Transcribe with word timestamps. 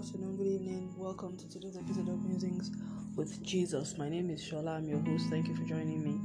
afternoon, 0.00 0.34
good 0.34 0.46
evening. 0.46 0.94
Welcome 0.96 1.36
to 1.36 1.46
today's 1.50 1.76
episode 1.76 2.08
of 2.08 2.24
Musings 2.24 2.70
with 3.16 3.42
Jesus. 3.42 3.98
My 3.98 4.08
name 4.08 4.30
is 4.30 4.40
Shola. 4.40 4.78
I'm 4.78 4.88
your 4.88 5.00
host. 5.00 5.28
Thank 5.28 5.46
you 5.46 5.54
for 5.54 5.64
joining 5.64 6.02
me. 6.02 6.18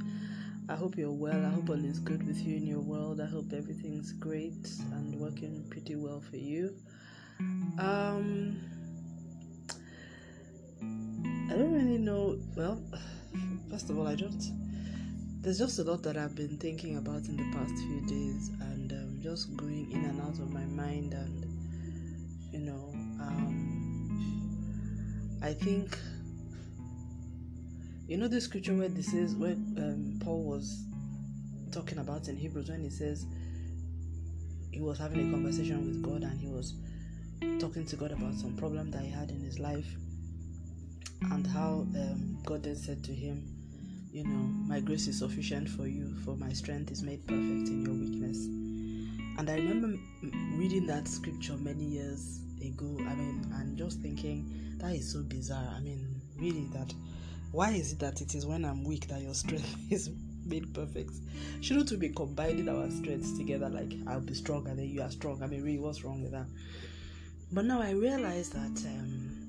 I 0.69 0.77
hope 0.77 0.97
you're 0.97 1.11
well. 1.11 1.45
I 1.45 1.49
hope 1.49 1.69
all 1.69 1.83
is 1.83 1.99
good 1.99 2.25
with 2.25 2.37
you 2.37 2.55
in 2.55 2.65
your 2.65 2.79
world. 2.79 3.19
I 3.19 3.25
hope 3.25 3.51
everything's 3.51 4.13
great 4.13 4.65
and 4.93 5.19
working 5.19 5.65
pretty 5.69 5.97
well 5.97 6.21
for 6.21 6.37
you. 6.37 6.73
Um, 7.77 8.61
I 10.81 11.55
don't 11.57 11.73
really 11.73 11.97
know. 11.97 12.39
Well, 12.55 12.81
first 13.69 13.89
of 13.89 13.99
all, 13.99 14.07
I 14.07 14.15
don't. 14.15 14.41
There's 15.41 15.57
just 15.59 15.79
a 15.79 15.83
lot 15.83 16.01
that 16.03 16.15
I've 16.15 16.33
been 16.33 16.57
thinking 16.59 16.95
about 16.95 17.27
in 17.27 17.35
the 17.35 17.57
past 17.57 17.73
few 17.73 17.99
days, 18.07 18.51
and 18.61 18.93
um, 18.93 19.19
just 19.21 19.53
going 19.57 19.91
in 19.91 20.05
and 20.05 20.21
out 20.21 20.39
of 20.39 20.49
my 20.49 20.63
mind 20.63 21.13
and 21.13 21.45
you 22.53 22.59
know 22.59 23.04
i 25.45 25.53
think 25.53 25.95
you 28.07 28.17
know 28.17 28.27
the 28.27 28.41
scripture 28.41 28.73
where 28.73 28.89
this 28.89 29.13
is 29.13 29.35
where 29.35 29.51
um, 29.51 30.19
paul 30.23 30.43
was 30.43 30.83
talking 31.71 31.99
about 31.99 32.27
in 32.27 32.35
hebrews 32.35 32.67
when 32.69 32.83
he 32.83 32.89
says 32.89 33.27
he 34.71 34.81
was 34.81 34.97
having 34.97 35.29
a 35.29 35.31
conversation 35.31 35.85
with 35.85 36.01
god 36.01 36.23
and 36.23 36.39
he 36.41 36.47
was 36.47 36.73
talking 37.59 37.85
to 37.85 37.95
god 37.95 38.11
about 38.11 38.33
some 38.33 38.57
problem 38.57 38.89
that 38.89 39.03
he 39.03 39.11
had 39.11 39.29
in 39.29 39.39
his 39.39 39.59
life 39.59 39.95
and 41.31 41.45
how 41.45 41.85
um, 41.95 42.37
god 42.43 42.63
then 42.63 42.75
said 42.75 43.03
to 43.03 43.13
him 43.13 43.47
you 44.11 44.23
know 44.23 44.49
my 44.67 44.79
grace 44.79 45.05
is 45.05 45.19
sufficient 45.19 45.69
for 45.69 45.85
you 45.85 46.11
for 46.25 46.35
my 46.37 46.51
strength 46.51 46.91
is 46.91 47.03
made 47.03 47.21
perfect 47.27 47.69
in 47.69 47.85
your 47.85 47.93
weakness 47.93 48.45
and 49.37 49.47
i 49.47 49.55
remember 49.57 49.95
reading 50.57 50.87
that 50.87 51.07
scripture 51.07 51.57
many 51.57 51.83
years 51.83 52.41
ago. 52.65 52.97
I 53.07 53.15
mean, 53.15 53.45
and 53.55 53.77
just 53.77 53.99
thinking 53.99 54.64
that 54.85 54.95
is 54.95 55.11
so 55.11 55.21
bizarre. 55.23 55.73
I 55.75 55.79
mean, 55.79 56.21
really, 56.37 56.67
that 56.73 56.93
why 57.51 57.71
is 57.71 57.93
it 57.93 57.99
that 57.99 58.21
it 58.21 58.35
is 58.35 58.45
when 58.45 58.63
I'm 58.63 58.83
weak 58.83 59.07
that 59.07 59.21
your 59.21 59.33
strength 59.33 59.75
is 59.91 60.11
made 60.45 60.73
perfect? 60.73 61.11
Shouldn't 61.61 61.89
we 61.91 61.97
be 61.97 62.09
combining 62.09 62.69
our 62.69 62.89
strengths 62.91 63.37
together? 63.37 63.69
Like 63.69 63.93
I'll 64.07 64.21
be 64.21 64.35
strong 64.35 64.67
and 64.67 64.77
then 64.77 64.85
you 64.89 65.01
are 65.01 65.09
strong. 65.09 65.41
I 65.41 65.47
mean, 65.47 65.63
really, 65.63 65.79
what's 65.79 66.03
wrong 66.03 66.21
with 66.21 66.33
that? 66.33 66.45
But 67.51 67.65
now 67.65 67.81
I 67.81 67.91
realize 67.91 68.49
that 68.51 68.85
um, 68.85 69.47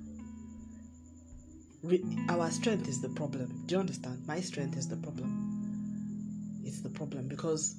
re- 1.83 2.05
our 2.29 2.51
strength 2.51 2.89
is 2.89 3.03
the 3.03 3.09
problem. 3.11 3.63
Do 3.67 3.75
you 3.75 3.81
understand? 3.81 4.27
My 4.27 4.41
strength 4.41 4.79
is 4.79 4.89
the 4.89 4.97
problem. 4.97 6.63
It's 6.65 6.81
the 6.81 6.91
problem 6.91 7.29
because 7.29 7.75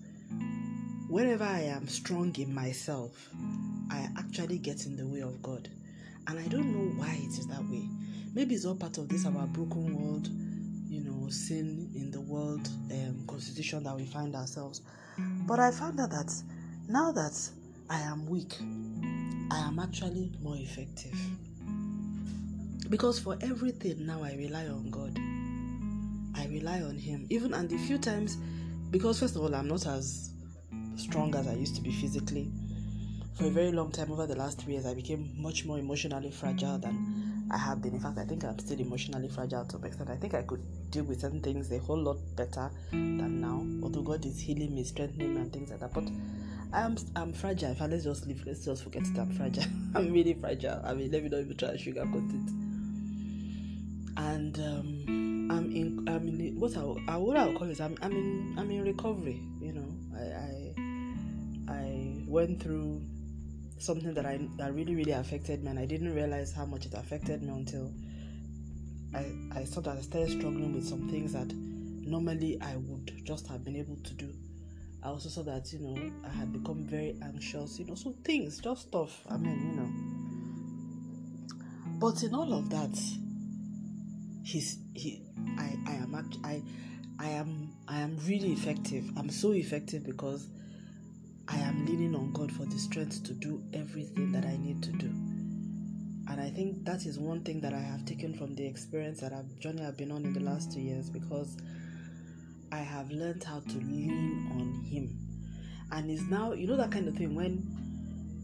whenever 1.08 1.44
I 1.44 1.62
am 1.62 1.88
strong 1.88 2.36
in 2.36 2.54
myself, 2.54 3.30
I 3.90 4.10
actually 4.18 4.60
get 4.60 4.86
in 4.86 4.96
the 4.96 5.08
way 5.08 5.22
of 5.22 5.42
God. 5.42 5.70
And 6.28 6.40
I 6.40 6.48
don't 6.48 6.74
know 6.74 7.02
why 7.02 7.14
it 7.22 7.38
is 7.38 7.48
that 7.48 7.64
way. 7.70 7.88
Maybe 8.34 8.56
it's 8.56 8.66
all 8.66 8.76
part 8.76 8.98
of 8.98 9.08
this 9.08 9.26
our 9.26 9.48
broken 9.48 9.96
world, 9.96 10.28
you 10.90 11.02
know, 11.02 11.30
sin 11.30 11.90
in 11.96 12.12
the 12.12 12.20
world, 12.20 12.68
um, 12.92 13.24
constitution 13.28 13.84
that 13.84 13.96
we 13.96 14.06
find 14.06 14.36
ourselves. 14.36 14.82
But 15.18 15.60
I 15.60 15.72
found 15.72 16.00
out 16.00 16.12
that 16.12 16.34
now 16.90 17.12
that 17.14 17.50
I 17.90 18.02
am 18.02 18.28
weak, 18.28 18.56
I 19.52 19.60
am 19.60 19.80
actually 19.80 20.34
more 20.42 20.58
effective. 20.58 21.16
Because 22.90 23.20
for 23.20 23.38
everything 23.42 24.06
now 24.06 24.22
I 24.24 24.34
rely 24.36 24.68
on 24.68 24.90
God. 24.92 25.18
I 26.40 26.48
rely 26.48 26.82
on 26.82 26.98
Him. 26.98 27.26
Even 27.30 27.54
and 27.54 27.70
the 27.70 27.78
few 27.78 27.98
times, 27.98 28.38
because 28.92 29.20
first 29.20 29.36
of 29.36 29.42
all, 29.42 29.56
I'm 29.56 29.68
not 29.68 29.86
as 29.88 30.32
strong 30.96 31.34
as 31.36 31.48
I 31.48 31.54
used 31.54 31.76
to 31.76 31.82
be 31.82 31.92
physically. 31.92 32.52
For 33.38 33.46
a 33.46 33.50
very 33.52 33.72
long 33.72 33.92
time, 33.92 34.12
over 34.12 34.26
the 34.26 34.36
last 34.36 34.60
three 34.60 34.74
years, 34.74 34.88
I 34.88 34.96
became 34.96 35.32
much 35.38 35.64
more 35.64 35.78
emotionally 35.78 36.32
fragile 36.32 36.80
than 36.80 37.46
I 37.52 37.58
have 37.60 37.84
been. 37.84 37.94
In 37.94 38.00
fact, 38.00 38.18
I 38.18 38.26
think 38.26 38.44
I'm 38.44 38.58
still 38.58 38.80
emotionally 38.80 39.28
fragile 39.28 39.64
to 39.64 39.72
some 39.74 39.84
extent. 39.84 40.10
I 40.10 40.16
think 40.16 40.34
I 40.34 40.42
could 40.42 40.64
deal 40.90 41.04
with 41.04 41.22
certain 41.22 41.42
things 41.42 41.72
a 41.72 41.78
whole 41.78 42.02
lot 42.02 42.18
better 42.36 42.72
than 42.90 43.40
now. 43.40 43.64
Although 43.84 44.02
God 44.02 44.26
is 44.26 44.40
healing 44.40 44.74
me, 44.74 44.84
strengthening 44.84 45.36
me, 45.36 45.42
and 45.42 45.54
things 45.54 45.70
like 45.70 45.82
that. 45.82 45.94
But 45.94 46.06
I'm 46.74 46.98
I'm 47.16 47.32
fragile. 47.32 47.74
If 47.74 47.80
I 47.80 47.86
let's 47.86 48.06
just 48.06 48.26
leave, 48.26 48.44
let's 48.48 48.66
just 48.66 48.84
forget 48.84 49.04
it. 49.04 49.16
I'm 49.20 49.32
fragile. 49.32 49.66
I'm 49.94 50.12
really 50.12 50.34
fragile. 50.34 50.82
I 50.84 50.96
mean, 50.96 51.12
let 51.12 51.22
me 51.22 51.30
not 51.30 51.42
even 51.42 51.58
try 51.58 51.70
to 51.70 51.78
sugarcoat 51.78 52.30
it. 52.34 52.52
And 54.18 54.58
um, 54.58 55.48
I'm 55.52 55.72
in. 55.72 56.10
I'm 56.10 56.28
in. 56.28 56.60
What 56.60 56.76
I, 56.76 57.14
I 57.14 57.18
what 57.18 57.38
I'll 57.38 57.54
call 57.54 57.70
it. 57.70 57.80
I'm. 57.82 57.96
I'm 58.02 58.14
in. 58.14 58.56
I'm 58.58 58.72
in 58.72 58.84
recovery. 58.84 59.40
You 59.62 59.74
know. 59.74 59.94
I. 60.16 60.24
I. 60.24 60.74
I 61.70 62.24
went 62.26 62.64
through 62.64 63.02
something 63.80 64.14
that 64.14 64.26
I 64.26 64.40
that 64.58 64.74
really 64.74 64.96
really 64.96 65.12
affected 65.12 65.64
me, 65.64 65.70
and 65.70 65.80
I 65.80 65.86
didn't 65.86 66.14
realize 66.14 66.54
how 66.54 66.66
much 66.66 66.86
it 66.86 66.94
affected 66.94 67.42
me 67.42 67.50
until 67.50 67.92
I 69.14 69.26
I 69.60 69.64
saw 69.64 69.82
that 69.82 69.98
I 69.98 70.02
started 70.02 70.38
struggling 70.38 70.74
with 70.74 70.88
some 70.88 71.10
things 71.10 71.34
that 71.34 71.48
normally 71.54 72.60
I 72.62 72.76
would 72.78 73.26
just 73.26 73.48
have 73.48 73.64
been 73.64 73.76
able 73.76 73.98
to 73.98 74.14
do. 74.14 74.34
I 75.04 75.10
also 75.10 75.30
saw 75.30 75.44
that 75.44 75.72
you 75.72 75.80
know 75.80 76.12
I 76.26 76.30
had 76.30 76.52
become 76.52 76.86
very 76.86 77.16
anxious, 77.24 77.80
you 77.80 77.86
know, 77.86 77.96
so 77.96 78.16
things, 78.24 78.60
just 78.60 78.88
stuff. 78.88 79.24
I 79.30 79.38
mean, 79.38 79.70
you 79.70 79.76
know. 79.76 79.90
But 82.00 82.24
in 82.24 82.34
all 82.34 82.54
of 82.54 82.70
that, 82.70 82.98
he's 84.44 84.78
he 84.94 85.22
I 85.58 85.76
I 85.88 85.94
am 85.94 86.16
act, 86.16 86.38
I 86.44 86.62
I 87.20 87.30
am 87.30 87.70
I 87.88 88.00
am 88.00 88.18
really 88.28 88.52
effective. 88.52 89.06
I'm 89.18 89.30
so 89.30 89.52
effective 89.54 90.04
because 90.04 90.48
I 91.50 91.58
am 91.58 91.86
leaning 91.86 92.16
on 92.16 92.32
God 92.34 92.52
for 92.52 92.66
the 92.66 92.78
strength 92.78 93.24
to 93.24 93.34
do 93.34 93.64
everything 93.74 94.32
that 94.34 94.46
I 94.46 94.58
need 94.58 94.84
to 94.84 94.92
do. 94.92 95.08
And 96.30 96.42
I 96.42 96.50
think 96.50 96.84
that 96.84 97.06
is 97.06 97.18
one 97.18 97.42
thing 97.42 97.62
that 97.62 97.74
I 97.74 97.80
have 97.80 98.06
taken 98.06 98.34
from 98.34 98.54
the 98.56 98.66
experience 98.66 99.22
that 99.22 99.32
I've 99.32 99.58
journey 99.60 99.86
I've 99.86 99.98
been 99.98 100.12
on 100.12 100.26
in 100.26 100.34
the 100.34 100.42
last 100.42 100.74
two 100.74 100.82
years 100.82 101.10
because 101.10 101.56
I 102.72 102.80
have 102.80 103.10
learned 103.12 103.44
how 103.44 103.62
to 103.62 103.78
lean 103.78 104.52
on 104.52 104.84
Him. 104.84 105.18
And 105.92 106.12
it's 106.12 106.24
now, 106.24 106.52
you 106.52 106.68
know, 106.68 106.76
that 106.76 106.92
kind 106.92 107.08
of 107.08 107.16
thing 107.16 107.34
when, 107.34 107.66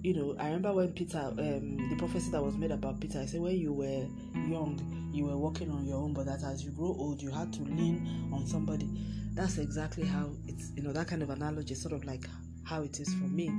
you 0.01 0.13
know, 0.13 0.35
I 0.39 0.45
remember 0.45 0.73
when 0.73 0.93
Peter, 0.93 1.19
um, 1.19 1.89
the 1.89 1.95
prophecy 1.97 2.31
that 2.31 2.41
was 2.41 2.55
made 2.55 2.71
about 2.71 3.01
Peter, 3.01 3.19
I 3.19 3.25
said, 3.25 3.41
when 3.41 3.57
you 3.57 3.73
were 3.73 4.07
young, 4.47 5.11
you 5.13 5.25
were 5.25 5.37
walking 5.37 5.69
on 5.69 5.85
your 5.85 5.97
own, 5.97 6.13
but 6.13 6.25
that 6.25 6.41
as 6.43 6.63
you 6.63 6.71
grow 6.71 6.95
old, 6.97 7.21
you 7.21 7.31
had 7.31 7.51
to 7.53 7.63
lean 7.63 8.29
on 8.33 8.47
somebody. 8.47 8.87
That's 9.33 9.57
exactly 9.57 10.05
how 10.05 10.29
it's, 10.47 10.71
you 10.75 10.83
know, 10.83 10.93
that 10.93 11.07
kind 11.07 11.21
of 11.21 11.31
analogy, 11.31 11.75
sort 11.75 11.93
of 11.93 12.05
like 12.05 12.23
how 12.63 12.81
it 12.81 12.99
is 12.99 13.13
for 13.13 13.27
me. 13.27 13.51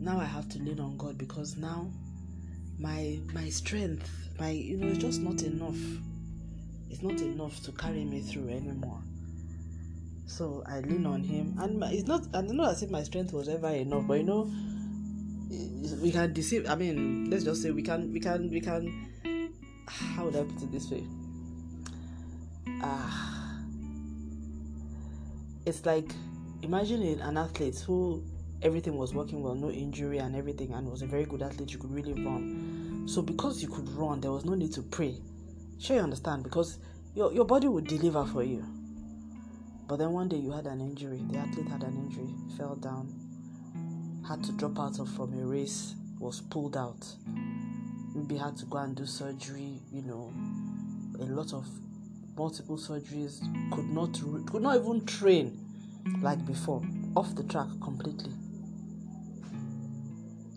Now 0.00 0.18
I 0.18 0.24
have 0.24 0.48
to 0.50 0.58
lean 0.58 0.80
on 0.80 0.96
God 0.96 1.18
because 1.18 1.56
now 1.56 1.90
my 2.78 3.18
my 3.34 3.48
strength, 3.48 4.10
my 4.38 4.50
you 4.50 4.76
know, 4.76 4.88
it's 4.88 4.98
just 4.98 5.20
not 5.20 5.42
enough. 5.42 5.76
It's 6.88 7.02
not 7.02 7.20
enough 7.20 7.62
to 7.64 7.72
carry 7.72 8.04
me 8.04 8.20
through 8.20 8.48
anymore. 8.48 9.00
So 10.26 10.62
I 10.66 10.80
lean 10.80 11.06
on 11.06 11.22
Him, 11.22 11.56
and 11.58 11.78
my, 11.78 11.90
it's 11.90 12.06
not. 12.06 12.30
Don't 12.32 12.50
know 12.50 12.64
as 12.70 12.82
if 12.82 12.90
my 12.90 13.02
strength 13.02 13.32
was 13.32 13.48
ever 13.48 13.68
enough, 13.68 14.06
but 14.06 14.14
you 14.14 14.22
know, 14.24 14.50
we 16.00 16.10
can 16.12 16.32
deceive. 16.32 16.68
I 16.68 16.76
mean, 16.76 17.28
let's 17.30 17.44
just 17.44 17.62
say 17.62 17.70
we 17.70 17.82
can, 17.82 18.12
we 18.12 18.20
can, 18.20 18.48
we 18.48 18.60
can. 18.60 19.08
How 19.86 20.24
would 20.24 20.36
I 20.36 20.44
put 20.44 20.62
it 20.62 20.72
this 20.72 20.90
way? 20.90 21.04
Ah, 22.82 23.58
uh, 23.58 23.62
it's 25.66 25.84
like 25.84 26.14
imagine 26.62 27.02
an 27.20 27.36
athlete 27.36 27.78
who 27.86 28.24
everything 28.62 28.96
was 28.96 29.14
working 29.14 29.42
well, 29.42 29.54
no 29.54 29.70
injury 29.70 30.18
and 30.18 30.36
everything, 30.36 30.72
and 30.72 30.88
was 30.88 31.02
a 31.02 31.06
very 31.06 31.24
good 31.24 31.42
athlete. 31.42 31.72
You 31.72 31.78
could 31.78 31.92
really 31.92 32.12
run. 32.12 33.04
So 33.06 33.22
because 33.22 33.62
you 33.62 33.68
could 33.68 33.88
run, 33.90 34.20
there 34.20 34.32
was 34.32 34.44
no 34.44 34.54
need 34.54 34.72
to 34.74 34.82
pray. 34.82 35.16
Sure, 35.78 35.96
you 35.96 36.02
understand 36.02 36.42
because 36.42 36.78
your 37.14 37.32
your 37.32 37.44
body 37.44 37.68
would 37.68 37.86
deliver 37.86 38.24
for 38.26 38.42
you. 38.42 38.64
But 39.88 39.96
then 39.96 40.12
one 40.12 40.28
day 40.28 40.36
you 40.36 40.52
had 40.52 40.66
an 40.66 40.80
injury. 40.80 41.22
The 41.30 41.38
athlete 41.38 41.66
had 41.68 41.82
an 41.82 41.96
injury, 41.96 42.32
fell 42.56 42.76
down, 42.76 43.12
had 44.28 44.44
to 44.44 44.52
drop 44.52 44.78
out 44.78 45.00
of 45.00 45.08
from 45.08 45.32
a 45.34 45.44
race, 45.44 45.94
was 46.18 46.40
pulled 46.40 46.76
out. 46.76 47.04
Maybe 48.14 48.36
had 48.36 48.56
to 48.58 48.66
go 48.66 48.78
and 48.78 48.94
do 48.94 49.06
surgery. 49.06 49.80
You 49.90 50.02
know, 50.02 50.32
a 51.18 51.24
lot 51.24 51.52
of 51.54 51.66
multiple 52.36 52.76
surgeries. 52.76 53.40
Could 53.72 53.88
not 53.88 54.20
could 54.46 54.62
not 54.62 54.76
even 54.76 55.04
train 55.06 55.69
like 56.20 56.44
before, 56.46 56.82
off 57.16 57.34
the 57.34 57.44
track 57.44 57.68
completely. 57.82 58.32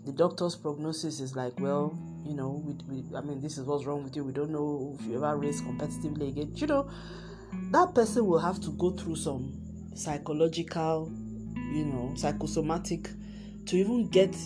The 0.06 0.12
doctor's 0.12 0.54
prognosis 0.54 1.20
is 1.20 1.34
like, 1.34 1.58
well, 1.58 1.98
you 2.24 2.34
know, 2.34 2.62
we, 2.64 2.74
we, 2.88 3.16
I 3.16 3.20
mean, 3.20 3.40
this 3.40 3.58
is 3.58 3.64
what's 3.64 3.84
wrong 3.84 4.04
with 4.04 4.16
you. 4.16 4.24
We 4.24 4.32
don't 4.32 4.50
know 4.50 4.96
if 4.98 5.06
you 5.06 5.16
ever 5.16 5.36
race 5.36 5.60
competitively 5.60 6.28
again. 6.28 6.52
You 6.54 6.66
know, 6.66 6.90
that 7.70 7.94
person 7.94 8.26
will 8.26 8.38
have 8.38 8.60
to 8.60 8.70
go 8.72 8.90
through 8.90 9.16
some 9.16 9.52
psychological, 9.94 11.10
you 11.72 11.84
know, 11.86 12.12
psychosomatic 12.16 13.08
to 13.66 13.76
even 13.76 14.08
get 14.08 14.36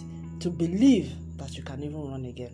to 0.41 0.51
believe 0.51 1.13
that 1.37 1.57
you 1.57 1.63
can 1.63 1.83
even 1.83 2.09
run 2.09 2.25
again. 2.25 2.53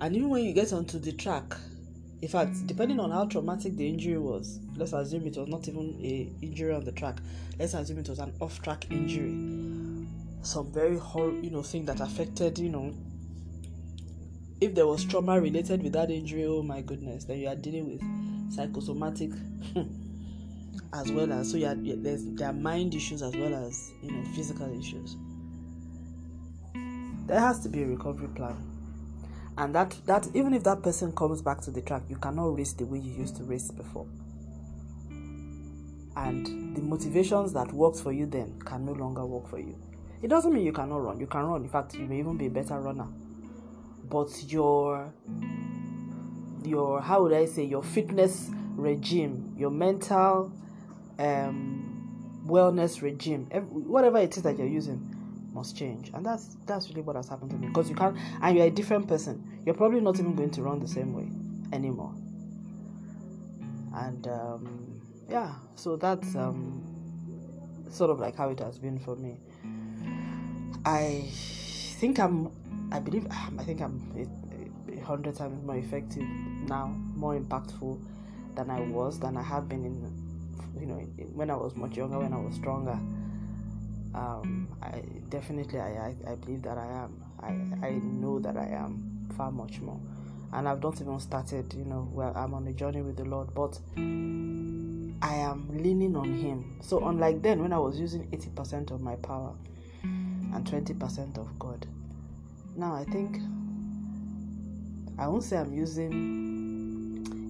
And 0.00 0.16
even 0.16 0.30
when 0.30 0.44
you 0.44 0.52
get 0.52 0.72
onto 0.72 0.98
the 0.98 1.12
track, 1.12 1.54
in 2.22 2.28
fact, 2.28 2.66
depending 2.66 3.00
on 3.00 3.10
how 3.10 3.26
traumatic 3.26 3.76
the 3.76 3.86
injury 3.86 4.16
was, 4.16 4.60
let's 4.76 4.92
assume 4.92 5.26
it 5.26 5.36
was 5.36 5.48
not 5.48 5.68
even 5.68 5.98
a 6.00 6.30
injury 6.40 6.72
on 6.72 6.84
the 6.84 6.92
track. 6.92 7.18
Let's 7.58 7.74
assume 7.74 7.98
it 7.98 8.08
was 8.08 8.20
an 8.20 8.32
off-track 8.40 8.90
injury. 8.90 9.32
some 10.42 10.72
very 10.72 10.98
horrible, 10.98 11.42
you 11.42 11.50
know 11.50 11.62
thing 11.62 11.84
that 11.86 12.00
affected 12.00 12.58
you 12.58 12.68
know 12.68 12.92
if 14.60 14.74
there 14.74 14.86
was 14.86 15.04
trauma 15.04 15.40
related 15.40 15.82
with 15.82 15.92
that 15.92 16.10
injury 16.10 16.44
oh 16.44 16.62
my 16.62 16.80
goodness 16.80 17.24
then 17.24 17.38
you 17.38 17.48
are 17.48 17.54
dealing 17.54 17.86
with 17.92 18.52
psychosomatic 18.52 19.30
as 20.94 21.12
well 21.12 21.32
as 21.32 21.52
so 21.52 21.58
there's 21.58 22.24
there 22.34 22.48
are 22.48 22.52
mind 22.52 22.94
issues 22.94 23.22
as 23.22 23.36
well 23.36 23.54
as 23.54 23.92
you 24.02 24.10
know 24.10 24.24
physical 24.34 24.66
issues 24.78 25.16
there 27.26 27.40
has 27.40 27.60
to 27.60 27.68
be 27.68 27.82
a 27.82 27.86
recovery 27.86 28.28
plan 28.34 28.71
and 29.58 29.74
that 29.74 29.94
that 30.06 30.26
even 30.34 30.54
if 30.54 30.64
that 30.64 30.82
person 30.82 31.12
comes 31.12 31.42
back 31.42 31.60
to 31.60 31.70
the 31.70 31.82
track 31.82 32.02
you 32.08 32.16
cannot 32.16 32.56
race 32.56 32.72
the 32.72 32.84
way 32.86 32.98
you 32.98 33.12
used 33.12 33.36
to 33.36 33.44
race 33.44 33.70
before. 33.70 34.06
And 36.14 36.76
the 36.76 36.82
motivations 36.82 37.52
that 37.54 37.72
worked 37.72 37.98
for 37.98 38.12
you 38.12 38.26
then 38.26 38.58
can 38.64 38.84
no 38.84 38.92
longer 38.92 39.24
work 39.24 39.48
for 39.48 39.58
you. 39.58 39.76
It 40.22 40.28
doesn't 40.28 40.52
mean 40.52 40.64
you 40.64 40.72
cannot 40.72 40.98
run. 40.98 41.18
You 41.18 41.26
can 41.26 41.44
run. 41.44 41.62
In 41.62 41.68
fact 41.68 41.94
you 41.94 42.06
may 42.06 42.18
even 42.18 42.36
be 42.36 42.46
a 42.46 42.50
better 42.50 42.78
runner. 42.80 43.08
But 44.08 44.30
your 44.52 45.12
your 46.64 47.00
how 47.00 47.22
would 47.24 47.32
i 47.32 47.44
say 47.44 47.64
your 47.64 47.82
fitness 47.82 48.48
regime 48.76 49.52
your 49.58 49.70
mental 49.70 50.52
um, 51.18 51.92
wellness 52.46 53.02
regime, 53.02 53.46
whatever 53.70 54.18
it 54.18 54.36
is 54.36 54.42
that 54.42 54.58
you're 54.58 54.66
using, 54.66 55.11
must 55.52 55.76
change. 55.76 56.10
And 56.14 56.24
that's 56.24 56.56
that's 56.66 56.88
really 56.88 57.02
what 57.02 57.16
has 57.16 57.28
happened 57.28 57.50
to 57.50 57.56
me. 57.56 57.68
Because 57.68 57.88
you 57.88 57.96
can't, 57.96 58.16
and 58.40 58.56
you're 58.56 58.66
a 58.66 58.70
different 58.70 59.08
person. 59.08 59.42
You're 59.64 59.74
probably 59.74 60.00
not 60.00 60.18
even 60.18 60.34
going 60.34 60.50
to 60.50 60.62
run 60.62 60.80
the 60.80 60.88
same 60.88 61.14
way 61.14 61.28
anymore. 61.72 62.14
And 63.94 64.26
um, 64.28 65.00
yeah, 65.28 65.54
so 65.76 65.96
that's 65.96 66.34
um, 66.34 66.82
sort 67.90 68.10
of 68.10 68.20
like 68.20 68.36
how 68.36 68.48
it 68.48 68.58
has 68.60 68.78
been 68.78 68.98
for 68.98 69.16
me. 69.16 69.38
I 70.84 71.28
think 71.30 72.18
I'm, 72.18 72.50
I 72.90 72.98
believe, 72.98 73.26
I 73.58 73.62
think 73.64 73.80
I'm 73.80 74.00
a, 74.16 74.96
a 74.98 75.04
hundred 75.04 75.36
times 75.36 75.62
more 75.64 75.76
effective 75.76 76.24
now, 76.66 76.88
more 77.14 77.38
impactful 77.38 78.00
than 78.54 78.70
I 78.70 78.80
was, 78.80 79.18
than 79.20 79.36
I 79.36 79.42
have 79.42 79.68
been 79.68 79.84
in 79.84 80.22
you 80.80 80.86
know 80.86 80.94
when 81.34 81.50
I 81.50 81.54
was 81.54 81.76
much 81.76 81.96
younger, 81.96 82.18
when 82.18 82.32
I 82.32 82.38
was 82.38 82.54
stronger. 82.54 82.98
Um, 84.14 84.68
I 84.82 85.02
definitely 85.30 85.80
I, 85.80 85.88
I, 86.26 86.32
I 86.32 86.34
believe 86.36 86.62
that 86.62 86.78
I 86.78 86.86
am. 86.86 87.22
I, 87.40 87.86
I 87.86 87.90
know 87.92 88.38
that 88.40 88.56
I 88.56 88.66
am 88.66 89.26
far 89.36 89.50
much 89.50 89.80
more. 89.80 89.98
And 90.52 90.68
I've 90.68 90.82
not 90.82 91.00
even 91.00 91.18
started, 91.18 91.72
you 91.74 91.84
know, 91.84 92.08
well 92.12 92.32
I'm 92.36 92.52
on 92.54 92.66
a 92.66 92.72
journey 92.72 93.02
with 93.02 93.16
the 93.16 93.24
Lord, 93.24 93.54
but 93.54 93.78
I 93.96 95.34
am 95.34 95.68
leaning 95.72 96.14
on 96.16 96.34
Him. 96.34 96.78
So 96.82 97.06
unlike 97.08 97.42
then 97.42 97.62
when 97.62 97.72
I 97.72 97.78
was 97.78 97.98
using 97.98 98.26
80% 98.28 98.90
of 98.90 99.00
my 99.00 99.16
power 99.16 99.54
and 100.02 100.64
20% 100.64 101.38
of 101.38 101.58
God. 101.58 101.86
Now 102.76 102.94
I 102.94 103.04
think 103.04 103.38
I 105.18 105.28
won't 105.28 105.44
say 105.44 105.56
I'm 105.56 105.72
using 105.72 106.51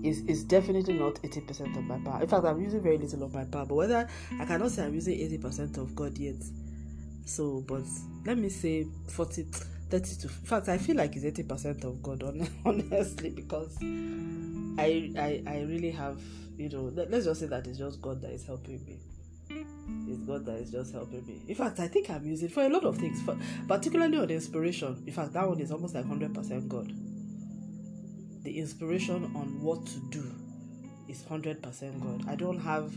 is 0.02 0.20
is 0.26 0.44
definitely 0.44 0.94
not 0.94 1.14
80% 1.16 1.76
of 1.76 1.84
my 1.84 1.98
power. 1.98 2.22
In 2.22 2.28
fact, 2.28 2.44
I'm 2.44 2.60
using 2.60 2.80
very 2.80 2.98
little 2.98 3.22
of 3.22 3.34
my 3.34 3.44
power, 3.44 3.66
but 3.66 3.74
whether 3.74 4.08
I 4.38 4.44
cannot 4.44 4.70
say 4.70 4.84
I'm 4.84 4.94
using 4.94 5.18
80% 5.18 5.78
of 5.78 5.94
God 5.94 6.16
yet. 6.18 6.42
So, 7.24 7.64
but 7.66 7.84
let 8.26 8.38
me 8.38 8.48
say 8.48 8.86
40 9.08 9.46
30 9.90 10.14
to 10.16 10.26
in 10.28 10.28
fact 10.28 10.68
I 10.68 10.78
feel 10.78 10.96
like 10.96 11.14
it's 11.16 11.38
80% 11.38 11.84
of 11.84 12.02
God 12.02 12.22
honestly 12.64 13.28
because 13.28 13.76
I 13.82 15.12
I 15.18 15.42
I 15.46 15.60
really 15.68 15.90
have 15.90 16.18
you 16.56 16.70
know 16.70 16.90
let's 16.94 17.26
just 17.26 17.40
say 17.40 17.46
that 17.46 17.66
it's 17.66 17.78
just 17.78 18.00
God 18.00 18.22
that 18.22 18.30
is 18.30 18.46
helping 18.46 18.84
me. 18.86 18.98
It's 20.08 20.22
God 20.22 20.46
that 20.46 20.56
is 20.56 20.70
just 20.70 20.92
helping 20.92 21.26
me. 21.26 21.42
In 21.46 21.54
fact, 21.54 21.78
I 21.78 21.88
think 21.88 22.08
I'm 22.08 22.24
using 22.24 22.48
for 22.48 22.62
a 22.62 22.68
lot 22.70 22.84
of 22.84 22.96
things, 22.96 23.20
for, 23.20 23.36
particularly 23.68 24.16
on 24.16 24.30
inspiration. 24.30 25.02
In 25.06 25.12
fact, 25.12 25.34
that 25.34 25.46
one 25.46 25.60
is 25.60 25.70
almost 25.70 25.94
like 25.94 26.06
100% 26.06 26.68
God 26.68 26.90
the 28.44 28.58
inspiration 28.58 29.24
on 29.36 29.60
what 29.62 29.86
to 29.86 29.98
do 30.10 30.24
is 31.08 31.22
100% 31.22 31.60
God. 32.00 32.28
I 32.28 32.34
don't 32.34 32.58
have, 32.58 32.92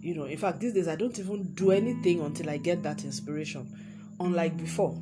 you 0.00 0.14
know, 0.14 0.24
in 0.24 0.38
fact, 0.38 0.60
these 0.60 0.72
days 0.72 0.88
I 0.88 0.96
don't 0.96 1.18
even 1.18 1.52
do 1.54 1.70
anything 1.70 2.20
until 2.20 2.48
I 2.48 2.56
get 2.56 2.82
that 2.84 3.04
inspiration, 3.04 3.68
unlike 4.20 4.56
before. 4.56 4.98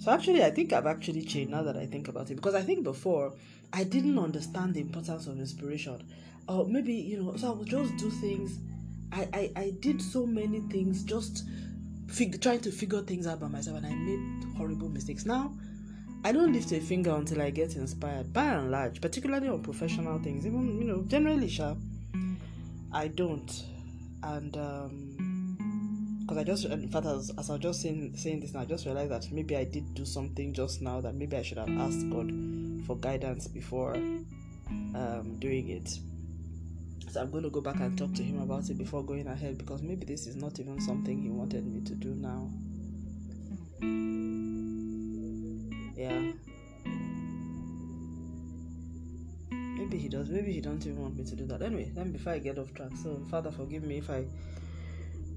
So 0.00 0.12
actually, 0.12 0.44
I 0.44 0.50
think 0.50 0.72
I've 0.72 0.86
actually 0.86 1.22
changed 1.22 1.50
now 1.50 1.62
that 1.62 1.76
I 1.76 1.86
think 1.86 2.08
about 2.08 2.30
it 2.30 2.36
because 2.36 2.54
I 2.54 2.62
think 2.62 2.84
before 2.84 3.32
I 3.72 3.84
didn't 3.84 4.18
understand 4.18 4.74
the 4.74 4.80
importance 4.80 5.26
of 5.26 5.38
inspiration, 5.38 6.02
or 6.48 6.64
maybe 6.66 6.92
you 6.94 7.22
know, 7.22 7.36
so 7.36 7.48
I 7.48 7.54
would 7.54 7.66
just 7.66 7.96
do 7.96 8.10
things. 8.10 8.58
I 9.10 9.28
I, 9.32 9.52
I 9.56 9.70
did 9.80 10.00
so 10.00 10.24
many 10.24 10.60
things 10.60 11.02
just 11.02 11.44
fig- 12.06 12.40
trying 12.40 12.60
to 12.60 12.70
figure 12.70 13.02
things 13.02 13.26
out 13.26 13.40
by 13.40 13.48
myself, 13.48 13.78
and 13.78 13.86
I 13.86 13.94
made 13.94 14.56
horrible 14.56 14.88
mistakes. 14.88 15.26
Now 15.26 15.52
I 16.26 16.32
don't 16.32 16.52
lift 16.52 16.72
a 16.72 16.80
finger 16.80 17.14
until 17.14 17.40
I 17.40 17.50
get 17.50 17.76
inspired, 17.76 18.32
by 18.32 18.46
and 18.46 18.72
large, 18.72 19.00
particularly 19.00 19.46
on 19.46 19.62
professional 19.62 20.18
things. 20.18 20.44
Even, 20.44 20.76
you 20.76 20.82
know, 20.82 21.04
generally, 21.06 21.48
sure, 21.48 21.76
I 22.92 23.06
don't. 23.06 23.48
And, 24.24 24.50
because 24.50 26.36
um, 26.36 26.38
I 26.38 26.42
just, 26.42 26.64
in 26.64 26.88
fact, 26.88 27.06
as, 27.06 27.30
as 27.38 27.48
I 27.48 27.52
was 27.52 27.62
just 27.62 27.80
saying, 27.80 28.16
saying 28.16 28.40
this 28.40 28.54
now, 28.54 28.62
I 28.62 28.64
just 28.64 28.86
realized 28.86 29.12
that 29.12 29.30
maybe 29.30 29.56
I 29.56 29.62
did 29.62 29.94
do 29.94 30.04
something 30.04 30.52
just 30.52 30.82
now 30.82 31.00
that 31.00 31.14
maybe 31.14 31.36
I 31.36 31.42
should 31.42 31.58
have 31.58 31.70
asked 31.78 32.10
God 32.10 32.28
for 32.88 32.96
guidance 32.96 33.46
before 33.46 33.94
um, 33.94 35.36
doing 35.38 35.68
it. 35.68 35.96
So 37.12 37.20
I'm 37.20 37.30
going 37.30 37.44
to 37.44 37.50
go 37.50 37.60
back 37.60 37.76
and 37.76 37.96
talk 37.96 38.12
to 38.14 38.24
Him 38.24 38.42
about 38.42 38.68
it 38.68 38.78
before 38.78 39.04
going 39.04 39.28
ahead 39.28 39.58
because 39.58 39.80
maybe 39.80 40.04
this 40.04 40.26
is 40.26 40.34
not 40.34 40.58
even 40.58 40.80
something 40.80 41.22
He 41.22 41.30
wanted 41.30 41.64
me 41.64 41.82
to 41.82 41.94
do 41.94 42.16
now 42.16 42.50
yeah. 45.96 46.32
Maybe 49.50 49.98
he 49.98 50.08
does 50.08 50.28
maybe 50.28 50.52
he 50.52 50.60
don't 50.60 50.84
even 50.86 51.00
want 51.00 51.16
me 51.16 51.24
to 51.24 51.36
do 51.36 51.46
that. 51.46 51.62
Anyway 51.62 51.90
then 51.94 52.12
before 52.12 52.32
i 52.34 52.38
get 52.38 52.58
off 52.58 52.72
track 52.74 52.90
so 53.02 53.20
father 53.30 53.50
forgive 53.50 53.82
me 53.82 53.98
if 53.98 54.10
i 54.10 54.24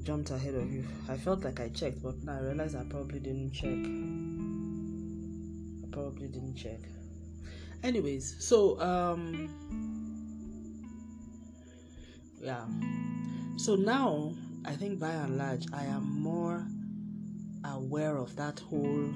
jumped 0.03 0.31
ahead 0.31 0.55
of 0.55 0.71
you. 0.71 0.85
I 1.07 1.17
felt 1.17 1.43
like 1.43 1.59
i 1.59 1.69
checked 1.69 2.01
but 2.03 2.21
now 2.23 2.37
i 2.37 2.39
realize 2.39 2.75
i 2.75 2.83
probably 2.83 3.19
didn't 3.19 3.51
check. 3.51 3.69
I 5.83 5.87
probably 5.91 6.27
didn't 6.27 6.55
check. 6.55 6.79
Anyways 7.83 8.35
so 8.39 8.79
um 8.81 9.49
yeah. 12.41 12.65
So 13.57 13.75
now 13.75 14.33
i 14.65 14.73
think 14.73 14.99
by 14.99 15.11
and 15.11 15.37
large 15.37 15.65
i 15.73 15.83
am 15.83 16.21
more 16.21 16.65
aware 17.65 18.17
of 18.17 18.35
that 18.35 18.59
whole 18.59 19.09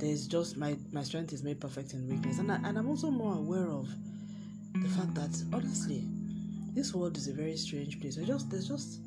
there's 0.00 0.26
just 0.26 0.56
my 0.56 0.76
my 0.92 1.02
strength 1.02 1.32
is 1.32 1.42
made 1.42 1.60
perfect 1.60 1.92
in 1.92 2.08
weakness. 2.08 2.38
And, 2.38 2.50
I, 2.50 2.56
and 2.64 2.78
i'm 2.78 2.88
also 2.88 3.10
more 3.10 3.34
aware 3.34 3.68
of 3.68 3.88
the 4.82 4.88
fact 4.88 5.14
that 5.14 5.42
honestly 5.52 6.04
this 6.74 6.94
world 6.94 7.16
is 7.16 7.28
a 7.28 7.32
very 7.32 7.56
strange 7.56 8.00
place. 8.00 8.16
There's 8.16 8.28
just 8.28 8.50
there's 8.50 8.68
just 8.68 9.00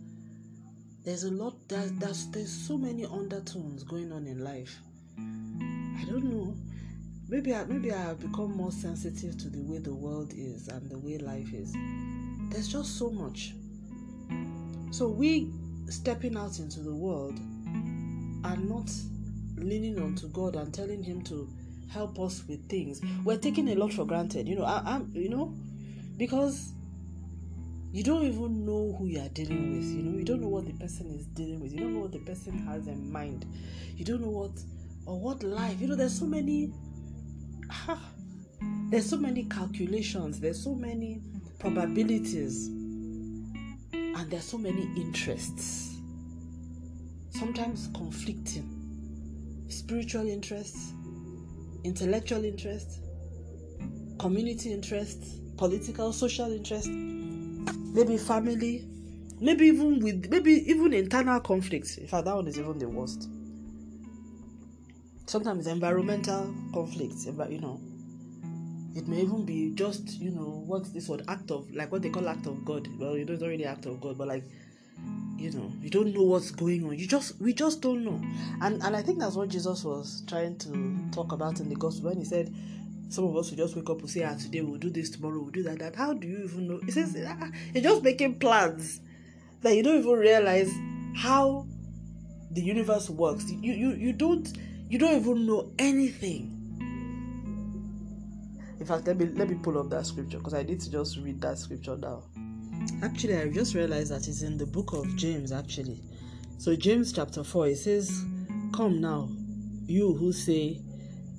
there's 1.04 1.24
a 1.24 1.32
lot 1.32 1.56
there's, 1.68 1.92
there's 1.94 2.28
there's 2.28 2.52
so 2.52 2.78
many 2.78 3.06
undertones 3.06 3.84
going 3.84 4.12
on 4.12 4.28
in 4.28 4.44
life. 4.44 4.80
I 5.18 6.06
don't 6.06 6.26
know. 6.26 6.56
Maybe 7.30 7.56
I, 7.56 7.64
maybe 7.64 7.92
i 7.92 7.98
have 7.98 8.20
become 8.20 8.56
more 8.56 8.72
sensitive 8.72 9.38
to 9.40 9.50
the 9.50 9.62
way 9.62 9.80
the 9.80 9.94
world 9.94 10.34
is 10.36 10.68
and 10.68 10.90
the 10.90 10.98
way 11.00 11.18
life 11.18 11.54
is. 11.54 11.74
There's 12.52 12.68
just 12.68 12.98
so 13.00 13.10
much. 13.10 13.54
So 14.92 15.08
we 15.08 15.50
stepping 15.90 16.38
out 16.38 16.60
into 16.60 16.82
the 16.82 16.94
world 16.94 17.40
are 18.44 18.58
not 18.58 18.92
leaning 19.58 20.00
onto 20.02 20.28
God 20.30 20.56
and 20.56 20.74
telling 20.74 21.04
Him 21.04 21.22
to 21.24 21.50
help 21.90 22.20
us 22.20 22.44
with 22.48 22.68
things, 22.70 23.02
we're 23.24 23.38
taking 23.38 23.70
a 23.70 23.76
lot 23.76 23.94
for 23.94 24.06
granted. 24.06 24.48
You 24.48 24.56
know, 24.56 24.66
I, 24.66 24.96
am 24.96 25.12
you 25.14 25.30
know, 25.30 25.54
because 26.18 26.74
you 27.92 28.04
don't 28.04 28.24
even 28.24 28.66
know 28.66 28.96
who 28.98 29.06
you 29.06 29.20
are 29.20 29.30
dealing 29.30 29.78
with. 29.78 29.86
You 29.86 30.02
know, 30.02 30.18
you 30.18 30.26
don't 30.26 30.42
know 30.42 30.48
what 30.48 30.66
the 30.66 30.74
person 30.74 31.12
is 31.12 31.28
dealing 31.28 31.60
with. 31.60 31.72
You 31.72 31.80
don't 31.82 31.94
know 31.94 32.00
what 32.02 32.12
the 32.12 32.20
person 32.20 32.66
has 32.66 32.88
in 32.88 33.12
mind. 33.12 33.46
You 33.96 34.04
don't 34.04 34.22
know 34.22 34.30
what 34.30 34.52
or 35.06 35.20
what 35.20 35.44
life. 35.44 35.80
You 35.80 35.88
know, 35.88 35.96
there's 35.96 36.18
so 36.18 36.26
many. 36.26 36.72
There's 38.90 39.10
so 39.10 39.18
many 39.18 39.44
calculations. 39.46 40.40
There's 40.40 40.64
so 40.64 40.76
many 40.76 41.22
probabilities, 41.58 42.68
and 42.68 44.30
there's 44.30 44.46
so 44.46 44.58
many 44.58 44.84
interests. 44.96 45.98
Sometimes 47.32 47.90
conflicting 47.96 48.83
spiritual 49.74 50.28
interests, 50.28 50.94
intellectual 51.84 52.46
interests, 52.46 53.00
community 54.20 54.72
interests, 54.72 55.40
political, 55.58 56.14
social 56.14 56.52
interests, 56.52 56.90
maybe 56.90 58.18
family, 58.18 58.88
maybe 59.40 59.68
even 59.68 60.00
with 60.00 60.30
maybe 60.30 60.70
even 60.70 60.94
internal 60.94 61.40
conflicts. 61.40 61.98
In 61.98 62.08
fact, 62.08 62.26
that 62.26 62.36
one 62.36 62.48
is 62.48 62.58
even 62.58 62.78
the 62.80 62.88
worst. 62.88 63.30
Sometimes 65.26 65.68
environmental 65.68 66.54
conflicts, 66.74 67.28
about 67.28 67.52
you 67.52 67.60
know. 67.60 67.80
It 68.96 69.08
may 69.08 69.22
even 69.22 69.44
be 69.44 69.72
just, 69.74 70.20
you 70.20 70.30
know, 70.30 70.64
what's 70.68 70.92
this 70.92 71.10
word? 71.10 71.24
Act 71.28 71.50
of 71.50 71.70
like 71.72 71.92
what 71.92 72.04
they 72.04 72.10
call 72.10 72.30
act 72.30 72.46
of 72.46 72.64
God. 72.64 72.88
Well, 73.00 73.18
you 73.18 73.26
know, 73.26 73.34
it's 73.34 73.42
really 73.42 73.66
act 73.66 73.88
of 73.88 74.00
God, 74.00 74.18
but 74.20 74.28
like 74.28 74.44
you 75.38 75.52
know 75.52 75.72
you 75.82 75.90
don't 75.90 76.14
know 76.14 76.24
what's 76.24 76.52
going 76.52 76.86
on. 76.86 76.98
You 76.98 77.08
just 77.08 77.40
we 77.42 77.54
just 77.54 77.82
don't 77.82 78.04
know. 78.04 78.22
And 78.62 78.82
and 78.82 78.96
i 78.96 79.02
think 79.02 79.20
that's 79.20 79.36
what 79.36 79.50
jesus 79.50 79.84
was 79.84 80.24
trying 80.28 80.58
to 80.60 80.98
talk 81.12 81.32
about 81.32 81.60
in 81.60 81.70
the 81.70 81.76
gospel 81.76 82.10
when 82.10 82.20
he 82.20 82.26
said 82.26 82.54
some 83.10 83.26
of 83.26 83.36
us 83.36 83.50
will 83.52 83.58
just 83.58 83.76
wake 83.76 83.90
up 83.90 84.00
and 84.00 84.10
say 84.10 84.24
ah 84.24 84.36
today 84.36 84.62
we'll 84.62 84.80
do 84.80 84.90
this 84.90 85.10
tomorrow 85.10 85.40
we'll 85.40 85.52
do 85.52 85.64
that 85.64 85.80
that. 85.80 85.96
How 85.96 86.14
do 86.14 86.28
you 86.28 86.46
even 86.46 86.68
know? 86.68 86.80
He 86.86 86.92
says 86.92 87.16
ah, 87.28 87.50
you're 87.74 87.84
just 87.84 88.04
making 88.04 88.40
plans 88.40 89.02
that 89.62 89.76
you 89.76 89.84
don't 89.84 90.00
even 90.00 90.12
realize 90.14 90.72
how 91.16 91.68
the 92.52 92.62
universe 92.62 93.10
works. 93.10 93.52
You 93.52 93.74
you 93.74 93.92
you 93.92 94.14
don't 94.14 94.52
you 94.90 94.98
don't 94.98 95.16
even 95.22 95.46
know 95.46 95.72
anything. 95.78 96.50
In 98.80 98.86
fact 98.86 99.08
let 99.08 99.18
me 99.18 99.26
let 99.26 99.50
me 99.50 99.56
pull 99.62 99.78
up 99.78 99.90
that 99.92 100.06
scripture 100.06 100.40
because 100.40 100.54
i 100.54 100.64
need 100.64 100.80
to 100.82 100.92
just 100.92 101.18
read 101.18 101.40
that 101.40 101.58
scripture 101.58 101.96
now 101.96 102.24
Actually, 103.02 103.38
I 103.38 103.50
just 103.50 103.76
realized 103.76 104.12
that 104.12 104.28
it's 104.28 104.42
in 104.42 104.58
the 104.58 104.66
book 104.66 104.94
of 104.94 105.16
James, 105.16 105.52
actually. 105.52 106.02
So, 106.58 106.76
James 106.76 107.12
chapter 107.12 107.44
4, 107.44 107.68
it 107.68 107.78
says, 107.78 108.24
Come 108.74 109.02
now, 109.02 109.30
you 109.86 110.14
who 110.14 110.32
say, 110.32 110.80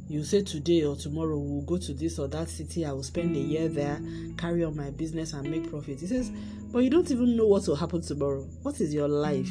you 0.07 0.23
say 0.23 0.43
today 0.43 0.85
or 0.85 0.97
tomorrow 0.97 1.39
we'll 1.39 1.63
go 1.63 1.79
to 1.79 1.95
this 1.95 2.19
or 2.19 2.29
that 2.29 2.51
city, 2.51 2.85
I 2.85 2.93
will 2.93 3.03
spend 3.03 3.35
a 3.35 3.41
year 3.41 3.69
there, 3.69 4.01
carry 4.37 4.63
on 4.63 4.77
my 4.77 4.91
business 4.91 5.33
and 5.33 5.51
make 5.51 5.71
profit. 5.71 6.01
He 6.01 6.07
says, 6.07 6.31
But 6.71 6.81
you 6.81 6.91
don't 6.91 7.11
even 7.11 7.37
know 7.37 7.47
what 7.47 7.67
will 7.67 7.77
happen 7.77 8.03
tomorrow. 8.03 8.43
What 8.63 8.81
is 8.81 8.93
your 8.93 9.09
life? 9.09 9.51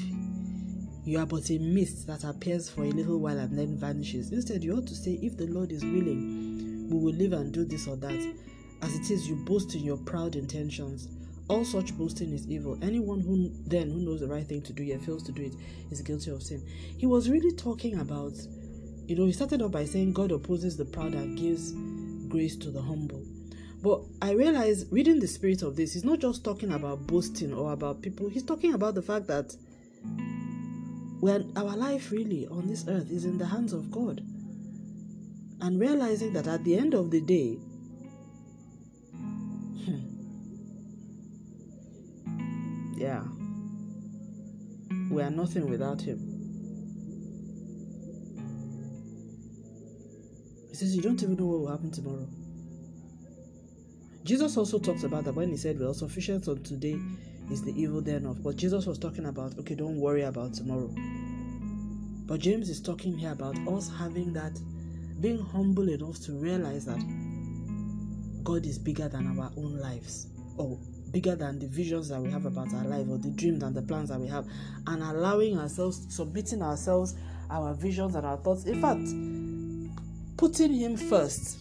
You 1.05 1.19
are 1.19 1.25
but 1.25 1.50
a 1.50 1.57
mist 1.57 2.05
that 2.07 2.23
appears 2.23 2.69
for 2.69 2.83
a 2.83 2.89
little 2.89 3.19
while 3.19 3.39
and 3.39 3.57
then 3.57 3.75
vanishes. 3.75 4.31
Instead, 4.31 4.63
you 4.63 4.77
ought 4.77 4.88
to 4.88 4.95
say, 4.95 5.19
If 5.21 5.38
the 5.38 5.47
Lord 5.47 5.71
is 5.71 5.83
willing, 5.83 6.88
we 6.89 6.97
will 6.97 7.15
live 7.15 7.33
and 7.33 7.51
do 7.51 7.65
this 7.65 7.88
or 7.88 7.97
that. 7.97 8.35
As 8.83 8.95
it 8.95 9.09
is, 9.09 9.27
you 9.27 9.35
boast 9.38 9.73
in 9.73 9.83
your 9.83 9.97
proud 9.97 10.35
intentions. 10.35 11.07
All 11.50 11.65
such 11.65 11.97
boasting 11.97 12.31
is 12.31 12.47
evil. 12.47 12.77
Anyone 12.81 13.19
who 13.19 13.51
then 13.67 13.89
who 13.91 14.00
knows 14.00 14.21
the 14.21 14.27
right 14.27 14.47
thing 14.47 14.62
to 14.62 14.73
do 14.73 14.83
yet 14.83 15.01
fails 15.01 15.23
to 15.23 15.31
do 15.31 15.43
it 15.43 15.53
is 15.91 16.01
guilty 16.01 16.31
of 16.31 16.41
sin. 16.41 16.63
He 16.97 17.05
was 17.05 17.29
really 17.29 17.51
talking 17.51 18.00
about, 18.00 18.33
you 19.07 19.15
know, 19.15 19.25
he 19.25 19.33
started 19.33 19.62
off 19.62 19.71
by 19.71 19.85
saying 19.85 20.13
God 20.13 20.31
opposes 20.31 20.77
the 20.77 20.85
proud 20.85 21.13
and 21.13 21.38
gives 21.38 21.73
grace 22.29 22.55
to 22.57 22.71
the 22.71 22.81
humble. 22.81 23.23
But 23.81 24.01
I 24.21 24.31
realize 24.31 24.85
reading 24.91 25.19
the 25.19 25.27
spirit 25.27 25.62
of 25.62 25.75
this, 25.75 25.93
he's 25.93 26.05
not 26.05 26.19
just 26.19 26.45
talking 26.45 26.71
about 26.71 27.05
boasting 27.05 27.53
or 27.53 27.73
about 27.73 28.01
people, 28.01 28.29
he's 28.29 28.43
talking 28.43 28.73
about 28.73 28.95
the 28.95 29.01
fact 29.01 29.27
that 29.27 29.53
when 31.19 31.51
our 31.57 31.75
life 31.75 32.12
really 32.12 32.47
on 32.47 32.67
this 32.67 32.85
earth 32.88 33.12
is 33.12 33.25
in 33.25 33.38
the 33.38 33.45
hands 33.45 33.73
of 33.73 33.91
God. 33.91 34.21
And 35.62 35.79
realizing 35.79 36.33
that 36.33 36.47
at 36.47 36.63
the 36.65 36.77
end 36.77 36.93
of 36.93 37.12
the 37.12 37.21
day, 37.21 37.57
Yeah. 42.95 43.23
We 45.09 45.21
are 45.21 45.31
nothing 45.31 45.69
without 45.69 46.01
Him. 46.01 46.33
He 50.69 50.75
says, 50.75 50.95
You 50.95 51.01
don't 51.01 51.21
even 51.21 51.35
know 51.35 51.45
what 51.45 51.59
will 51.59 51.71
happen 51.71 51.91
tomorrow. 51.91 52.27
Jesus 54.23 54.55
also 54.57 54.79
talks 54.79 55.03
about 55.03 55.25
that 55.25 55.35
when 55.35 55.50
he 55.50 55.57
said, 55.57 55.79
Well, 55.79 55.93
sufficient 55.93 56.47
on 56.47 56.63
today 56.63 56.97
is 57.51 57.63
the 57.63 57.79
evil 57.79 58.01
thereof. 58.01 58.41
But 58.41 58.55
Jesus 58.55 58.85
was 58.85 58.97
talking 58.97 59.25
about, 59.25 59.57
okay, 59.59 59.75
don't 59.75 59.97
worry 59.97 60.23
about 60.23 60.53
tomorrow. 60.53 60.89
But 62.25 62.39
James 62.39 62.69
is 62.69 62.81
talking 62.81 63.17
here 63.17 63.33
about 63.33 63.55
us 63.67 63.91
having 64.00 64.33
that, 64.33 64.59
being 65.19 65.39
humble 65.39 65.89
enough 65.89 66.19
to 66.21 66.31
realize 66.31 66.85
that 66.85 67.03
God 68.43 68.65
is 68.65 68.79
bigger 68.79 69.09
than 69.09 69.39
our 69.39 69.51
own 69.57 69.77
lives. 69.77 70.27
Oh, 70.57 70.79
bigger 71.13 71.36
than 71.36 71.60
the 71.60 71.67
visions 71.67 72.10
that 72.10 72.20
we 72.20 72.29
have 72.29 72.46
about 72.46 72.74
our 72.74 72.84
life 72.84 73.08
or 73.10 73.17
the 73.17 73.29
dreams 73.29 73.63
and 73.63 73.74
the 73.74 73.82
plans 73.82 74.10
that 74.10 74.20
we 74.20 74.27
have. 74.27 74.46
And 74.88 75.01
allowing 75.01 75.58
ourselves 75.58 76.05
submitting 76.10 76.62
ourselves 76.62 77.15
our 77.50 77.74
visions 77.74 78.15
and 78.15 78.25
our 78.25 78.38
thoughts. 78.38 78.65
In 78.65 78.82
fact 78.82 79.08
putting 80.38 80.74
him 80.74 80.98
first. 80.98 81.60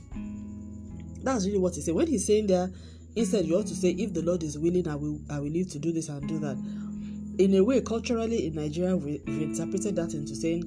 That's 1.23 1.47
really 1.47 1.59
what 1.59 1.75
he 1.77 1.81
said. 1.83 1.95
When 1.95 2.07
he's 2.09 2.27
saying 2.27 2.49
there 2.49 2.71
instead 3.15 3.45
you 3.45 3.57
ought 3.57 3.67
to 3.67 3.75
say 3.75 3.91
if 3.91 4.15
the 4.15 4.23
lord 4.23 4.43
is 4.43 4.59
willing 4.59 4.89
i 4.89 4.95
will 4.95 5.21
i 5.29 5.39
will 5.39 5.51
live 5.51 5.69
to 5.71 5.79
do 5.79 5.93
this 5.93 6.09
and 6.09 6.27
do 6.27 6.39
that. 6.39 6.57
In 7.39 7.55
a 7.55 7.63
way 7.63 7.81
culturally 7.81 8.47
in 8.47 8.55
nigeria 8.55 8.97
we, 8.97 9.21
we 9.27 9.45
interpreted 9.45 9.97
that 9.97 10.15
into 10.15 10.35
saying 10.35 10.63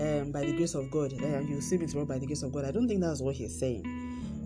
um, 0.00 0.32
by 0.32 0.44
the 0.44 0.52
grace 0.56 0.74
of 0.74 0.90
god. 0.90 1.12
Uh, 1.12 1.40
you 1.40 1.60
see 1.60 1.76
me 1.76 1.86
tomorrow 1.86 2.06
by 2.06 2.18
the 2.18 2.26
grace 2.26 2.42
of 2.42 2.52
god. 2.52 2.64
I 2.64 2.70
don't 2.70 2.88
think 2.88 3.02
that's 3.02 3.20
what 3.20 3.36
he's 3.36 3.56
saying. 3.58 3.84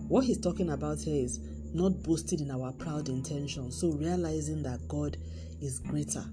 What 0.07 0.25
he's 0.25 0.37
talking 0.39 0.69
about 0.69 0.99
here 0.99 1.23
is 1.23 1.39
not 1.75 2.01
boasting 2.03 2.39
in 2.39 2.51
our 2.51 2.71
proud 2.71 3.09
intentions. 3.09 3.79
So 3.79 3.91
realizing 3.91 4.63
that 4.63 4.87
God 4.87 5.17
is 5.61 5.79
greater 5.79 6.23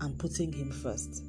and 0.00 0.18
putting 0.18 0.52
Him 0.52 0.70
first. 0.70 1.24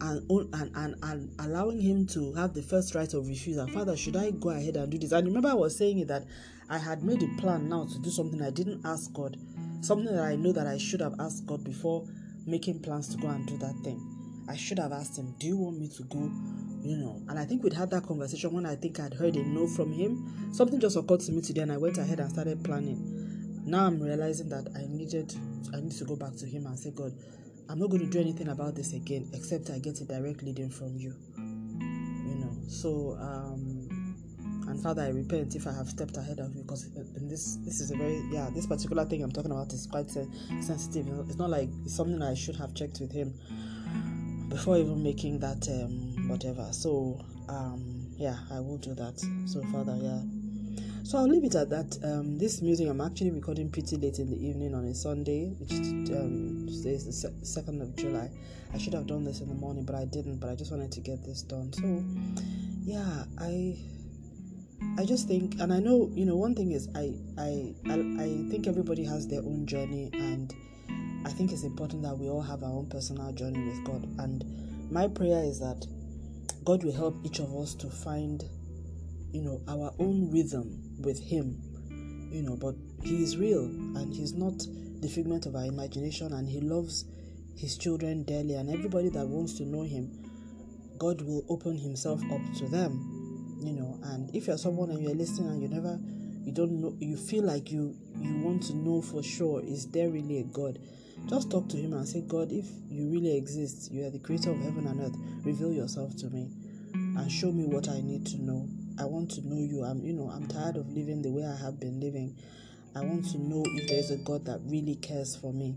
And, 0.00 0.30
and, 0.30 0.70
and, 0.74 0.94
and 1.02 1.30
allowing 1.38 1.80
him 1.80 2.06
to 2.08 2.34
have 2.34 2.52
the 2.52 2.60
first 2.60 2.94
right 2.94 3.12
of 3.14 3.26
refusal. 3.26 3.66
Father, 3.68 3.96
should 3.96 4.16
I 4.16 4.32
go 4.32 4.50
ahead 4.50 4.76
and 4.76 4.92
do 4.92 4.98
this? 4.98 5.12
And 5.12 5.26
remember, 5.26 5.48
I 5.48 5.54
was 5.54 5.78
saying 5.78 5.98
it 5.98 6.08
that 6.08 6.26
I 6.68 6.76
had 6.76 7.02
made 7.02 7.22
a 7.22 7.40
plan 7.40 7.70
now 7.70 7.86
to 7.86 7.98
do 8.00 8.10
something 8.10 8.42
I 8.42 8.50
didn't 8.50 8.84
ask 8.84 9.10
God, 9.14 9.38
something 9.80 10.14
that 10.14 10.22
I 10.22 10.36
know 10.36 10.52
that 10.52 10.66
I 10.66 10.76
should 10.76 11.00
have 11.00 11.14
asked 11.18 11.46
God 11.46 11.64
before 11.64 12.06
making 12.46 12.80
plans 12.80 13.08
to 13.14 13.16
go 13.16 13.28
and 13.28 13.46
do 13.46 13.56
that 13.58 13.74
thing. 13.82 13.98
I 14.46 14.56
should 14.56 14.78
have 14.78 14.92
asked 14.92 15.16
Him, 15.16 15.34
Do 15.38 15.46
you 15.46 15.56
want 15.56 15.78
me 15.78 15.88
to 15.88 16.02
go 16.02 16.30
you 16.84 16.98
know. 16.98 17.22
And 17.28 17.38
I 17.38 17.44
think 17.44 17.64
we'd 17.64 17.72
had 17.72 17.90
that 17.90 18.04
conversation 18.06 18.52
when 18.52 18.66
I 18.66 18.76
think 18.76 19.00
I'd 19.00 19.14
heard 19.14 19.36
a 19.36 19.42
no 19.42 19.66
from 19.66 19.92
him. 19.92 20.52
Something 20.52 20.78
just 20.78 20.96
occurred 20.96 21.20
to 21.20 21.32
me 21.32 21.40
today, 21.40 21.62
and 21.62 21.72
I 21.72 21.78
went 21.78 21.98
ahead 21.98 22.20
and 22.20 22.30
started 22.30 22.62
planning. 22.62 23.62
Now 23.64 23.86
I'm 23.86 24.00
realizing 24.00 24.50
that 24.50 24.68
I 24.76 24.86
needed, 24.86 25.34
I 25.74 25.80
need 25.80 25.92
to 25.92 26.04
go 26.04 26.16
back 26.16 26.36
to 26.36 26.46
him 26.46 26.66
and 26.66 26.78
say, 26.78 26.90
God, 26.90 27.12
I'm 27.70 27.78
not 27.78 27.88
going 27.88 28.02
to 28.02 28.10
do 28.10 28.20
anything 28.20 28.48
about 28.48 28.74
this 28.74 28.92
again 28.92 29.30
except 29.32 29.70
I 29.70 29.78
get 29.78 29.98
a 30.02 30.04
direct 30.04 30.42
leading 30.42 30.68
from 30.68 30.96
you. 30.96 31.14
You 31.38 32.34
know. 32.40 32.56
So, 32.68 33.16
um, 33.18 34.14
and 34.68 34.82
Father, 34.82 35.02
I 35.02 35.08
repent 35.08 35.56
if 35.56 35.66
I 35.66 35.72
have 35.72 35.88
stepped 35.88 36.18
ahead 36.18 36.40
of 36.40 36.54
you 36.54 36.62
because 36.62 36.84
in 37.16 37.28
this, 37.28 37.56
this 37.64 37.80
is 37.80 37.90
a 37.90 37.96
very, 37.96 38.22
yeah, 38.30 38.50
this 38.54 38.66
particular 38.66 39.06
thing 39.06 39.22
I'm 39.22 39.32
talking 39.32 39.50
about 39.50 39.72
is 39.72 39.86
quite 39.86 40.10
sensitive. 40.10 41.06
It's 41.26 41.38
not 41.38 41.48
like 41.48 41.70
it's 41.84 41.96
something 41.96 42.20
I 42.20 42.34
should 42.34 42.56
have 42.56 42.74
checked 42.74 43.00
with 43.00 43.12
him 43.12 43.32
before 44.48 44.76
even 44.76 45.02
making 45.02 45.38
that 45.40 45.68
um, 45.68 46.28
whatever. 46.28 46.68
So 46.72 47.20
um, 47.48 48.06
yeah, 48.16 48.36
I 48.50 48.60
will 48.60 48.78
do 48.78 48.94
that. 48.94 49.20
So 49.46 49.62
Father, 49.72 49.96
yeah. 50.00 50.20
So 51.04 51.18
I'll 51.18 51.28
leave 51.28 51.44
it 51.44 51.54
at 51.54 51.68
that. 51.68 51.98
Um, 52.02 52.38
this 52.38 52.62
music 52.62 52.88
I'm 52.88 53.00
actually 53.00 53.30
recording 53.30 53.70
pretty 53.70 53.96
late 53.96 54.18
in 54.18 54.30
the 54.30 54.46
evening 54.46 54.74
on 54.74 54.84
a 54.86 54.94
Sunday, 54.94 55.48
which 55.58 55.72
um, 56.16 56.66
is 56.68 56.84
the 56.84 57.44
second 57.44 57.82
of 57.82 57.94
July. 57.96 58.30
I 58.72 58.78
should 58.78 58.94
have 58.94 59.06
done 59.06 59.22
this 59.24 59.40
in 59.40 59.48
the 59.48 59.54
morning, 59.54 59.84
but 59.84 59.94
I 59.94 60.06
didn't. 60.06 60.38
But 60.38 60.50
I 60.50 60.54
just 60.54 60.70
wanted 60.70 60.92
to 60.92 61.00
get 61.00 61.22
this 61.22 61.42
done. 61.42 61.72
So 61.74 62.02
yeah, 62.84 63.24
I 63.38 63.76
I 64.98 65.04
just 65.04 65.28
think, 65.28 65.60
and 65.60 65.72
I 65.72 65.78
know 65.78 66.10
you 66.14 66.24
know 66.24 66.36
one 66.36 66.54
thing 66.54 66.72
is 66.72 66.88
I 66.94 67.14
I 67.38 67.74
I, 67.86 67.94
I 67.94 68.28
think 68.50 68.66
everybody 68.66 69.04
has 69.04 69.28
their 69.28 69.40
own 69.40 69.66
journey 69.66 70.10
and 70.14 70.54
I 71.24 71.30
think 71.30 71.52
it's 71.52 71.62
important 71.62 72.02
that 72.02 72.18
we 72.18 72.28
all 72.28 72.42
have 72.42 72.62
our 72.62 72.70
own 72.70 72.86
personal 72.86 73.32
journey 73.32 73.64
with 73.64 73.82
God. 73.84 74.04
And 74.18 74.44
my 74.90 75.08
prayer 75.08 75.42
is 75.42 75.58
that 75.60 75.86
God 76.64 76.84
will 76.84 76.92
help 76.92 77.16
each 77.24 77.38
of 77.38 77.54
us 77.56 77.74
to 77.76 77.88
find, 77.88 78.44
you 79.32 79.42
know, 79.42 79.62
our 79.68 79.92
own 79.98 80.30
rhythm 80.30 80.80
with 81.00 81.18
Him. 81.18 81.60
You 82.30 82.42
know, 82.42 82.56
but 82.56 82.74
He 83.02 83.22
is 83.22 83.36
real 83.38 83.64
and 83.64 84.12
He's 84.12 84.34
not 84.34 84.58
the 85.00 85.08
figment 85.08 85.46
of 85.46 85.56
our 85.56 85.64
imagination 85.64 86.32
and 86.34 86.48
He 86.48 86.60
loves 86.60 87.06
His 87.56 87.78
children 87.78 88.24
dearly. 88.24 88.54
And 88.54 88.70
everybody 88.70 89.08
that 89.10 89.26
wants 89.26 89.54
to 89.54 89.64
know 89.64 89.82
Him, 89.82 90.10
God 90.98 91.22
will 91.22 91.44
open 91.48 91.78
Himself 91.78 92.20
up 92.30 92.42
to 92.58 92.66
them. 92.68 93.58
You 93.62 93.72
know, 93.72 93.98
and 94.04 94.34
if 94.34 94.46
you're 94.46 94.58
someone 94.58 94.90
and 94.90 95.02
you're 95.02 95.14
listening 95.14 95.48
and 95.48 95.62
you 95.62 95.68
never 95.68 95.98
you 96.44 96.52
don't 96.52 96.78
know 96.78 96.94
you 97.00 97.16
feel 97.16 97.42
like 97.42 97.70
you 97.72 97.96
you 98.20 98.36
want 98.40 98.62
to 98.62 98.74
know 98.74 99.00
for 99.00 99.22
sure 99.22 99.62
is 99.64 99.86
there 99.92 100.10
really 100.10 100.40
a 100.40 100.42
god 100.44 100.78
just 101.28 101.50
talk 101.50 101.68
to 101.70 101.76
Him 101.76 101.92
and 101.92 102.06
say, 102.06 102.22
God, 102.22 102.52
if 102.52 102.66
you 102.88 103.10
really 103.10 103.36
exist, 103.36 103.92
you 103.92 104.04
are 104.06 104.10
the 104.10 104.18
creator 104.18 104.50
of 104.50 104.60
heaven 104.60 104.86
and 104.86 105.00
earth, 105.00 105.16
reveal 105.44 105.72
yourself 105.72 106.16
to 106.16 106.26
me 106.30 106.50
and 106.94 107.30
show 107.30 107.50
me 107.50 107.64
what 107.64 107.88
I 107.88 108.00
need 108.00 108.26
to 108.26 108.42
know. 108.42 108.68
I 108.98 109.04
want 109.04 109.30
to 109.32 109.46
know 109.46 109.60
you. 109.60 109.82
I'm, 109.82 110.04
you 110.04 110.12
know, 110.12 110.30
I'm 110.30 110.46
tired 110.46 110.76
of 110.76 110.88
living 110.88 111.22
the 111.22 111.30
way 111.30 111.44
I 111.44 111.56
have 111.56 111.80
been 111.80 112.00
living. 112.00 112.36
I 112.94 113.00
want 113.00 113.24
to 113.32 113.38
know 113.38 113.64
if 113.66 113.88
there's 113.88 114.10
a 114.10 114.16
God 114.18 114.44
that 114.46 114.60
really 114.64 114.96
cares 114.96 115.34
for 115.34 115.52
me. 115.52 115.76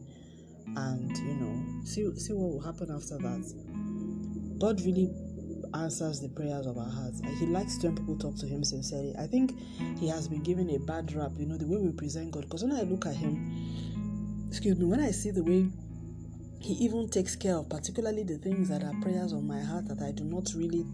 And, 0.75 1.17
you 1.17 1.35
know, 1.35 1.85
see, 1.85 2.15
see 2.17 2.33
what 2.33 2.53
will 2.53 2.61
happen 2.61 2.91
after 2.93 3.17
that. 3.17 4.57
God 4.59 4.81
really 4.81 5.09
answers 5.73 6.21
the 6.21 6.29
prayers 6.29 6.67
of 6.67 6.77
our 6.77 6.89
hearts. 6.89 7.21
He 7.39 7.45
likes 7.47 7.81
when 7.81 7.95
people 7.95 8.17
talk 8.17 8.35
to 8.37 8.45
Him 8.45 8.63
sincerely. 8.63 9.15
I 9.17 9.25
think 9.27 9.57
He 9.99 10.07
has 10.09 10.27
been 10.27 10.43
given 10.43 10.69
a 10.69 10.79
bad 10.79 11.11
rap, 11.13 11.31
you 11.37 11.45
know, 11.45 11.57
the 11.57 11.67
way 11.67 11.77
we 11.77 11.91
present 11.91 12.31
God. 12.31 12.43
Because 12.43 12.63
when 12.63 12.73
I 12.73 12.81
look 12.83 13.05
at 13.05 13.15
Him, 13.15 13.96
excuse 14.47 14.77
me, 14.77 14.85
when 14.85 14.99
I 14.99 15.11
see 15.11 15.31
the 15.31 15.43
way 15.43 15.67
He 16.59 16.73
even 16.85 17.09
takes 17.09 17.35
care 17.35 17.57
of, 17.57 17.69
particularly 17.69 18.23
the 18.23 18.37
things 18.37 18.69
that 18.69 18.83
are 18.83 18.93
prayers 19.01 19.33
on 19.33 19.47
my 19.47 19.61
heart 19.61 19.87
that 19.87 20.01
I 20.01 20.11
do 20.11 20.23
not 20.23 20.49
really 20.55 20.85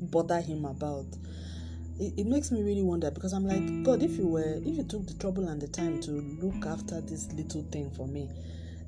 bother 0.00 0.40
Him 0.40 0.64
about, 0.64 1.06
it, 1.98 2.14
it 2.16 2.26
makes 2.26 2.50
me 2.50 2.62
really 2.62 2.82
wonder 2.82 3.10
because 3.10 3.32
I'm 3.32 3.46
like, 3.46 3.84
God, 3.84 4.02
if 4.02 4.16
you 4.16 4.26
were, 4.26 4.60
if 4.64 4.76
you 4.76 4.84
took 4.84 5.06
the 5.06 5.14
trouble 5.14 5.48
and 5.48 5.60
the 5.60 5.68
time 5.68 6.00
to 6.02 6.10
look 6.10 6.66
after 6.66 7.00
this 7.00 7.32
little 7.32 7.62
thing 7.70 7.90
for 7.90 8.06
me, 8.06 8.28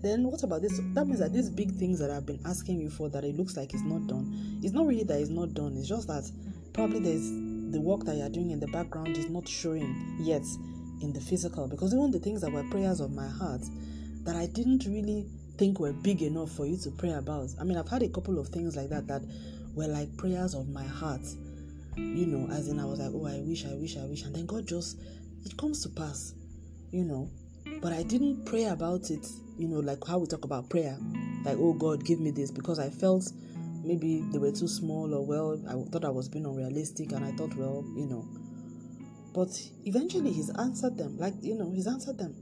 then 0.02 0.24
what 0.24 0.42
about 0.42 0.62
this? 0.62 0.80
That 0.94 1.06
means 1.06 1.20
that 1.20 1.32
these 1.32 1.50
big 1.50 1.72
things 1.72 1.98
that 1.98 2.10
I've 2.10 2.24
been 2.24 2.40
asking 2.46 2.80
you 2.80 2.88
for 2.88 3.08
that 3.10 3.24
it 3.24 3.36
looks 3.36 3.56
like 3.56 3.74
it's 3.74 3.82
not 3.82 4.06
done, 4.06 4.58
it's 4.62 4.72
not 4.72 4.86
really 4.86 5.04
that 5.04 5.20
it's 5.20 5.30
not 5.30 5.54
done. 5.54 5.76
It's 5.76 5.88
just 5.88 6.08
that 6.08 6.30
probably 6.72 7.00
there's 7.00 7.30
the 7.72 7.80
work 7.80 8.04
that 8.04 8.16
you're 8.16 8.30
doing 8.30 8.50
in 8.50 8.60
the 8.60 8.66
background 8.68 9.16
is 9.16 9.28
not 9.28 9.46
showing 9.46 10.16
yet 10.20 10.42
in 11.02 11.12
the 11.12 11.20
physical. 11.20 11.68
Because 11.68 11.94
even 11.94 12.10
the 12.10 12.18
things 12.18 12.40
that 12.40 12.50
were 12.50 12.64
prayers 12.64 13.00
of 13.00 13.12
my 13.12 13.28
heart 13.28 13.62
that 14.24 14.36
I 14.36 14.46
didn't 14.46 14.84
really 14.86 15.26
think 15.56 15.78
were 15.78 15.92
big 15.92 16.22
enough 16.22 16.50
for 16.50 16.66
you 16.66 16.76
to 16.78 16.90
pray 16.90 17.12
about. 17.12 17.50
I 17.60 17.64
mean, 17.64 17.76
I've 17.76 17.88
had 17.88 18.02
a 18.02 18.08
couple 18.08 18.38
of 18.38 18.48
things 18.48 18.76
like 18.76 18.88
that 18.90 19.06
that 19.08 19.22
were 19.74 19.86
like 19.86 20.16
prayers 20.16 20.54
of 20.54 20.68
my 20.68 20.84
heart. 20.84 21.20
You 21.96 22.26
know, 22.26 22.50
as 22.50 22.68
in 22.68 22.80
I 22.80 22.84
was 22.84 22.98
like, 22.98 23.10
oh, 23.12 23.26
I 23.26 23.40
wish, 23.40 23.66
I 23.66 23.74
wish, 23.74 23.96
I 23.96 24.06
wish, 24.06 24.22
and 24.22 24.34
then 24.34 24.46
God 24.46 24.66
just 24.66 24.98
it 25.44 25.56
comes 25.56 25.82
to 25.82 25.88
pass. 25.90 26.34
You 26.90 27.04
know, 27.04 27.30
but 27.80 27.92
I 27.92 28.02
didn't 28.02 28.46
pray 28.46 28.64
about 28.64 29.10
it. 29.10 29.26
You 29.58 29.68
know, 29.68 29.80
like 29.80 30.06
how 30.06 30.18
we 30.18 30.26
talk 30.26 30.44
about 30.44 30.70
prayer, 30.70 30.96
like 31.44 31.58
oh 31.58 31.74
God, 31.74 32.04
give 32.04 32.20
me 32.20 32.30
this, 32.30 32.50
because 32.50 32.78
I 32.78 32.88
felt 32.88 33.30
maybe 33.84 34.24
they 34.32 34.38
were 34.38 34.52
too 34.52 34.68
small 34.68 35.14
or 35.14 35.26
well, 35.26 35.60
I 35.68 35.90
thought 35.90 36.04
I 36.04 36.10
was 36.10 36.28
being 36.28 36.46
unrealistic, 36.46 37.12
and 37.12 37.24
I 37.24 37.32
thought, 37.32 37.54
well, 37.56 37.84
you 37.96 38.06
know. 38.06 38.26
But 39.34 39.50
eventually, 39.84 40.32
He's 40.32 40.50
answered 40.56 40.96
them. 40.96 41.18
Like 41.18 41.34
you 41.42 41.54
know, 41.54 41.70
He's 41.70 41.86
answered 41.86 42.16
them 42.18 42.34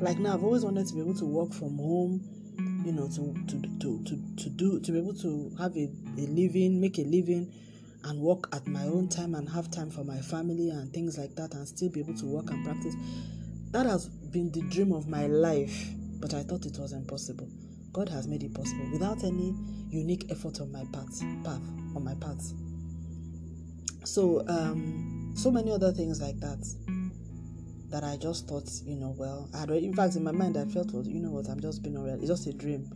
like 0.00 0.18
now 0.18 0.34
I've 0.34 0.44
always 0.44 0.64
wanted 0.64 0.86
to 0.88 0.94
be 0.94 1.00
able 1.00 1.14
to 1.14 1.24
work 1.24 1.52
from 1.52 1.76
home, 1.76 2.22
you 2.84 2.92
know, 2.92 3.08
to 3.08 3.34
to 3.46 3.78
to 3.78 4.04
to, 4.04 4.36
to 4.36 4.50
do 4.50 4.80
to 4.80 4.92
be 4.92 4.98
able 4.98 5.14
to 5.14 5.52
have 5.58 5.76
a, 5.76 5.90
a 6.18 6.26
living, 6.26 6.80
make 6.80 6.98
a 6.98 7.04
living 7.04 7.52
and 8.04 8.20
work 8.20 8.48
at 8.54 8.66
my 8.66 8.82
own 8.84 9.08
time 9.08 9.34
and 9.34 9.48
have 9.48 9.70
time 9.70 9.90
for 9.90 10.04
my 10.04 10.18
family 10.18 10.70
and 10.70 10.92
things 10.92 11.18
like 11.18 11.34
that 11.36 11.54
and 11.54 11.66
still 11.66 11.88
be 11.88 12.00
able 12.00 12.14
to 12.14 12.26
work 12.26 12.50
and 12.50 12.64
practice. 12.64 12.94
That 13.70 13.86
has 13.86 14.08
been 14.08 14.50
the 14.50 14.62
dream 14.62 14.92
of 14.92 15.08
my 15.08 15.26
life, 15.26 15.88
but 16.20 16.34
I 16.34 16.42
thought 16.42 16.66
it 16.66 16.78
was 16.78 16.92
impossible. 16.92 17.48
God 17.92 18.08
has 18.08 18.26
made 18.26 18.42
it 18.42 18.54
possible 18.54 18.88
without 18.90 19.22
any 19.22 19.54
unique 19.90 20.26
effort 20.30 20.60
on 20.60 20.72
my 20.72 20.84
path, 20.92 21.20
path 21.44 21.60
on 21.94 22.04
my 22.04 22.14
path. 22.14 22.52
So, 24.04 24.44
um, 24.48 25.32
so 25.36 25.50
many 25.50 25.70
other 25.70 25.92
things 25.92 26.20
like 26.20 26.38
that 26.40 26.58
that 27.92 28.02
I 28.04 28.16
just 28.16 28.48
thought, 28.48 28.68
you 28.84 28.96
know, 28.96 29.14
well, 29.16 29.48
I 29.54 29.60
had, 29.60 29.70
in 29.70 29.94
fact, 29.94 30.16
in 30.16 30.24
my 30.24 30.32
mind, 30.32 30.56
I 30.56 30.64
felt, 30.64 30.92
well, 30.92 31.06
you 31.06 31.20
know 31.20 31.30
what, 31.30 31.48
I'm 31.48 31.60
just 31.60 31.82
being 31.82 31.96
unreal. 31.96 32.14
It's 32.14 32.26
just 32.26 32.46
a 32.46 32.52
dream. 32.52 32.90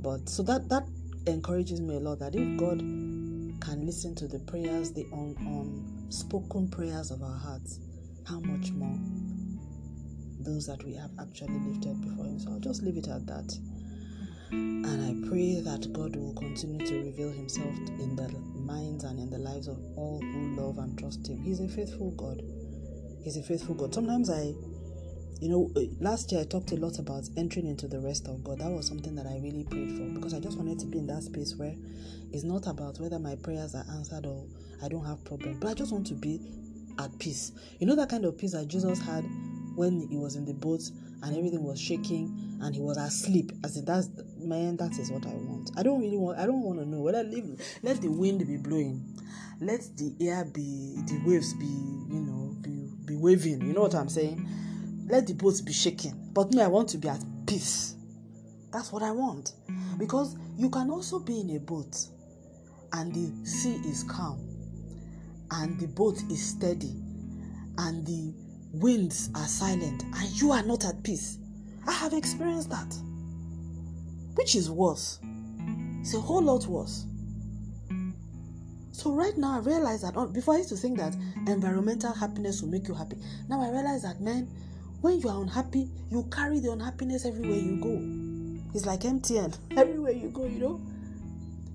But 0.00 0.28
so 0.28 0.42
that 0.44 0.68
that 0.68 0.86
encourages 1.26 1.80
me 1.80 1.96
a 1.96 2.00
lot 2.00 2.18
that 2.20 2.34
if 2.34 2.58
God 2.58 2.78
can 2.78 3.84
listen 3.84 4.14
to 4.16 4.28
the 4.28 4.38
prayers, 4.40 4.92
the 4.92 5.06
un, 5.12 5.34
unspoken 6.06 6.68
prayers 6.68 7.10
of 7.10 7.22
our 7.22 7.38
hearts, 7.38 7.80
how 8.28 8.40
much 8.40 8.70
more 8.72 8.96
those 10.40 10.66
that 10.66 10.82
we 10.84 10.94
have 10.94 11.10
actually 11.20 11.58
lifted 11.58 12.00
before 12.00 12.26
Him. 12.26 12.38
So 12.38 12.52
I'll 12.52 12.60
just 12.60 12.82
leave 12.82 12.96
it 12.96 13.08
at 13.08 13.26
that. 13.26 13.58
And 14.50 14.86
I 14.86 15.28
pray 15.28 15.60
that 15.60 15.92
God 15.92 16.14
will 16.14 16.34
continue 16.34 16.86
to 16.86 17.02
reveal 17.04 17.30
Himself 17.30 17.74
in 18.00 18.16
the 18.16 18.28
minds 18.54 19.04
and 19.04 19.18
in 19.18 19.30
the 19.30 19.38
lives 19.38 19.66
of 19.66 19.78
all 19.96 20.20
who 20.20 20.56
love 20.56 20.78
and 20.78 20.96
trust 20.98 21.26
Him. 21.26 21.42
He's 21.42 21.60
a 21.60 21.68
faithful 21.68 22.12
God. 22.12 22.42
He's 23.22 23.36
a 23.36 23.42
faithful 23.42 23.74
God. 23.74 23.94
Sometimes 23.94 24.30
I, 24.30 24.54
you 25.40 25.48
know, 25.48 25.70
uh, 25.76 25.80
last 26.00 26.32
year 26.32 26.40
I 26.40 26.44
talked 26.44 26.72
a 26.72 26.76
lot 26.76 26.98
about 26.98 27.28
entering 27.36 27.66
into 27.66 27.88
the 27.88 28.00
rest 28.00 28.28
of 28.28 28.42
God. 28.42 28.58
That 28.60 28.70
was 28.70 28.86
something 28.86 29.14
that 29.16 29.26
I 29.26 29.38
really 29.42 29.64
prayed 29.64 29.96
for 29.96 30.04
because 30.14 30.34
I 30.34 30.40
just 30.40 30.56
wanted 30.58 30.78
to 30.80 30.86
be 30.86 30.98
in 30.98 31.06
that 31.08 31.22
space 31.22 31.54
where 31.56 31.74
it's 32.32 32.44
not 32.44 32.66
about 32.66 32.98
whether 33.00 33.18
my 33.18 33.36
prayers 33.36 33.74
are 33.74 33.84
answered 33.90 34.26
or 34.26 34.44
I 34.82 34.88
don't 34.88 35.04
have 35.04 35.24
problems, 35.24 35.58
but 35.58 35.68
I 35.68 35.74
just 35.74 35.92
want 35.92 36.06
to 36.08 36.14
be 36.14 36.40
at 36.98 37.16
peace. 37.18 37.52
You 37.78 37.86
know 37.86 37.96
that 37.96 38.08
kind 38.08 38.24
of 38.24 38.36
peace 38.36 38.52
that 38.52 38.68
Jesus 38.68 39.00
had 39.00 39.24
when 39.74 40.08
he 40.08 40.16
was 40.16 40.34
in 40.36 40.44
the 40.44 40.54
boat 40.54 40.82
and 41.22 41.36
everything 41.36 41.62
was 41.62 41.80
shaking 41.80 42.58
and 42.60 42.74
he 42.74 42.80
was 42.80 42.96
asleep. 42.96 43.52
As 43.64 43.76
in 43.76 43.84
that's 43.84 44.08
man, 44.38 44.76
that 44.76 44.98
is 44.98 45.10
what 45.10 45.24
I 45.26 45.34
want. 45.34 45.70
I 45.76 45.82
don't 45.82 46.00
really 46.00 46.16
want. 46.16 46.38
I 46.38 46.46
don't 46.46 46.62
want 46.62 46.78
to 46.80 46.84
know 46.84 47.00
whether 47.00 47.22
leave. 47.22 47.60
Let 47.82 48.00
the 48.00 48.08
wind 48.08 48.46
be 48.46 48.56
blowing, 48.56 49.04
let 49.60 49.80
the 49.96 50.14
air 50.20 50.44
be, 50.44 50.96
the 51.06 51.20
waves 51.24 51.54
be, 51.54 51.66
you 51.66 52.20
know, 52.20 52.47
waving. 53.20 53.60
You 53.66 53.72
know 53.72 53.82
what 53.82 53.94
I'm 53.94 54.08
saying? 54.08 54.48
Let 55.08 55.26
the 55.26 55.34
boat 55.34 55.60
be 55.64 55.72
shaking. 55.72 56.30
But 56.32 56.52
me, 56.52 56.62
I 56.62 56.68
want 56.68 56.88
to 56.90 56.98
be 56.98 57.08
at 57.08 57.22
peace. 57.46 57.96
That's 58.72 58.92
what 58.92 59.02
I 59.02 59.10
want. 59.10 59.52
Because 59.98 60.36
you 60.56 60.70
can 60.70 60.90
also 60.90 61.18
be 61.18 61.40
in 61.40 61.56
a 61.56 61.60
boat 61.60 61.96
and 62.92 63.12
the 63.14 63.46
sea 63.46 63.80
is 63.86 64.04
calm 64.04 64.38
and 65.50 65.78
the 65.80 65.86
boat 65.88 66.20
is 66.30 66.44
steady 66.44 66.94
and 67.78 68.06
the 68.06 68.32
winds 68.72 69.30
are 69.34 69.46
silent 69.46 70.02
and 70.02 70.40
you 70.40 70.52
are 70.52 70.62
not 70.62 70.84
at 70.84 71.02
peace. 71.02 71.38
I 71.86 71.92
have 71.92 72.12
experienced 72.12 72.70
that. 72.70 72.94
Which 74.34 74.54
is 74.54 74.70
worse. 74.70 75.18
It's 76.00 76.14
a 76.14 76.20
whole 76.20 76.42
lot 76.42 76.66
worse. 76.66 77.06
So 78.98 79.12
right 79.12 79.38
now 79.38 79.54
I 79.54 79.58
realize 79.60 80.02
that 80.02 80.14
oh, 80.16 80.26
before 80.26 80.54
I 80.54 80.56
used 80.56 80.70
to 80.70 80.76
think 80.76 80.98
that 80.98 81.14
environmental 81.46 82.12
happiness 82.12 82.60
will 82.62 82.68
make 82.68 82.88
you 82.88 82.94
happy. 82.94 83.14
Now 83.48 83.62
I 83.62 83.70
realize 83.70 84.02
that 84.02 84.20
man, 84.20 84.48
when 85.02 85.20
you 85.20 85.28
are 85.28 85.40
unhappy, 85.40 85.88
you 86.10 86.28
carry 86.32 86.58
the 86.58 86.72
unhappiness 86.72 87.24
everywhere 87.24 87.58
you 87.58 87.76
go. 87.76 87.94
It's 88.74 88.86
like 88.86 89.02
MTN. 89.02 89.56
Everywhere 89.78 90.10
you 90.10 90.30
go, 90.30 90.46
you 90.46 90.58
know, 90.58 90.80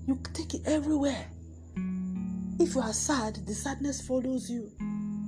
you 0.06 0.20
take 0.34 0.52
it 0.52 0.60
everywhere. 0.66 1.26
If 2.60 2.74
you 2.74 2.82
are 2.82 2.92
sad, 2.92 3.36
the 3.46 3.54
sadness 3.54 4.06
follows 4.06 4.50
you. 4.50 4.70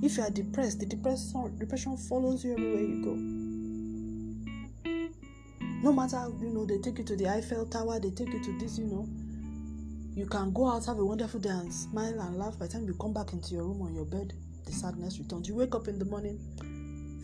If 0.03 0.17
you 0.17 0.23
are 0.23 0.29
depressed, 0.29 0.79
the 0.79 0.85
depression 0.85 1.57
depression 1.57 1.97
follows 1.97 2.45
you 2.45 2.53
everywhere 2.53 2.83
you 2.83 3.03
go. 3.03 3.15
No 5.81 5.91
matter 5.91 6.29
you 6.39 6.49
know, 6.49 6.63
they 6.63 6.77
take 6.77 6.99
you 6.99 7.05
to 7.05 7.15
the 7.15 7.27
Eiffel 7.27 7.65
Tower, 7.65 7.99
they 7.99 8.11
take 8.11 8.31
you 8.31 8.43
to 8.43 8.59
this, 8.59 8.77
you 8.77 8.85
know 8.85 9.09
you 10.17 10.25
can 10.25 10.51
go 10.51 10.67
out, 10.67 10.83
have 10.87 10.97
a 10.97 11.05
wonderful 11.05 11.39
day, 11.39 11.49
and 11.49 11.71
smile 11.71 12.19
and 12.21 12.39
laugh. 12.39 12.57
By 12.57 12.65
the 12.65 12.73
time 12.73 12.87
you 12.87 12.95
come 12.95 13.13
back 13.13 13.33
into 13.33 13.53
your 13.53 13.65
room 13.65 13.83
on 13.83 13.93
your 13.93 14.05
bed, 14.05 14.33
the 14.65 14.71
sadness 14.71 15.19
returns. 15.19 15.47
You 15.47 15.53
wake 15.53 15.75
up 15.75 15.87
in 15.87 15.99
the 15.99 16.05
morning, 16.05 16.39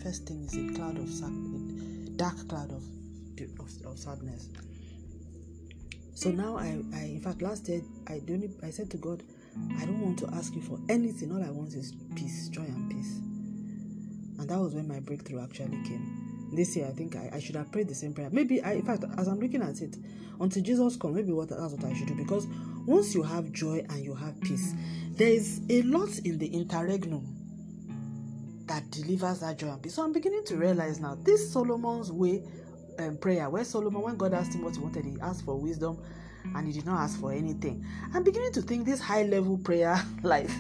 first 0.04 0.28
thing 0.28 0.44
is 0.44 0.54
a 0.54 0.72
cloud 0.76 1.00
of 1.00 1.10
sad, 1.10 1.32
a 1.32 2.10
dark 2.12 2.48
cloud 2.48 2.70
of, 2.70 2.84
of, 3.60 3.92
of 3.92 3.98
sadness. 3.98 4.48
So 6.14 6.30
now 6.30 6.56
I, 6.56 6.84
I, 6.94 7.06
in 7.06 7.20
fact, 7.20 7.42
last 7.42 7.68
year 7.68 7.82
I 8.06 8.20
don't. 8.20 8.48
I 8.62 8.70
said 8.70 8.92
to 8.92 8.98
God, 8.98 9.24
I 9.80 9.86
don't 9.86 10.00
want 10.00 10.20
to 10.20 10.28
ask 10.36 10.54
you 10.54 10.62
for 10.62 10.80
anything. 10.88 11.32
All 11.32 11.44
I 11.44 11.50
want 11.50 11.74
is 11.74 11.96
peace, 12.16 12.48
joy, 12.50 12.62
and 12.62 12.92
peace. 12.92 13.16
And 14.38 14.48
that 14.48 14.60
was 14.60 14.76
when 14.76 14.88
my 14.88 15.00
breakthrough 15.00 15.42
actually 15.42 15.82
came 15.84 16.34
this 16.56 16.76
year, 16.76 16.88
I 16.88 16.92
think 16.92 17.16
I, 17.16 17.32
I 17.34 17.40
should 17.40 17.56
have 17.56 17.72
prayed 17.72 17.88
the 17.88 17.96
same 17.96 18.14
prayer. 18.14 18.30
Maybe, 18.32 18.62
I, 18.62 18.74
in 18.74 18.84
fact, 18.84 19.04
as 19.18 19.28
I'm 19.28 19.40
looking 19.40 19.62
at 19.62 19.82
it, 19.82 19.98
until 20.40 20.64
Jesus 20.64 20.96
comes, 20.96 21.16
maybe 21.16 21.32
what 21.32 21.50
that's 21.50 21.74
what 21.74 21.84
I 21.84 21.94
should 21.94 22.08
do. 22.08 22.16
Because 22.16 22.48
once 22.86 23.14
you 23.16 23.24
have 23.24 23.52
joy 23.52 23.86
and 23.90 24.04
you 24.04 24.14
have 24.14 24.40
peace, 24.42 24.74
there 25.12 25.30
is 25.30 25.62
a 25.70 25.82
lot 25.84 26.18
in 26.20 26.38
the 26.38 26.48
interregnum 26.48 27.26
that 28.68 28.90
delivers 28.92 29.40
that 29.40 29.58
joy 29.58 29.70
and 29.70 29.82
peace. 29.82 29.96
So 29.96 30.04
I'm 30.04 30.14
beginning 30.14 30.44
to 30.46 30.58
realize 30.58 31.00
now 31.00 31.18
this 31.24 31.52
Solomon's 31.52 32.12
way 32.12 32.44
um, 33.00 33.18
prayer, 33.18 33.50
where 33.50 33.64
Solomon, 33.64 34.02
when 34.02 34.18
God 34.18 34.34
asked 34.34 34.54
him 34.54 34.64
what 34.64 34.76
he 34.76 34.82
wanted, 34.82 35.06
he 35.06 35.18
asked 35.22 35.46
for 35.46 35.56
wisdom 35.56 35.98
and 36.56 36.68
he 36.68 36.74
did 36.74 36.86
not 36.86 37.00
ask 37.00 37.20
for 37.20 37.32
anything. 37.32 37.86
I'm 38.14 38.24
beginning 38.24 38.52
to 38.54 38.62
think 38.62 38.86
this 38.86 39.00
high 39.00 39.24
level 39.24 39.58
prayer 39.58 40.02
life, 40.24 40.54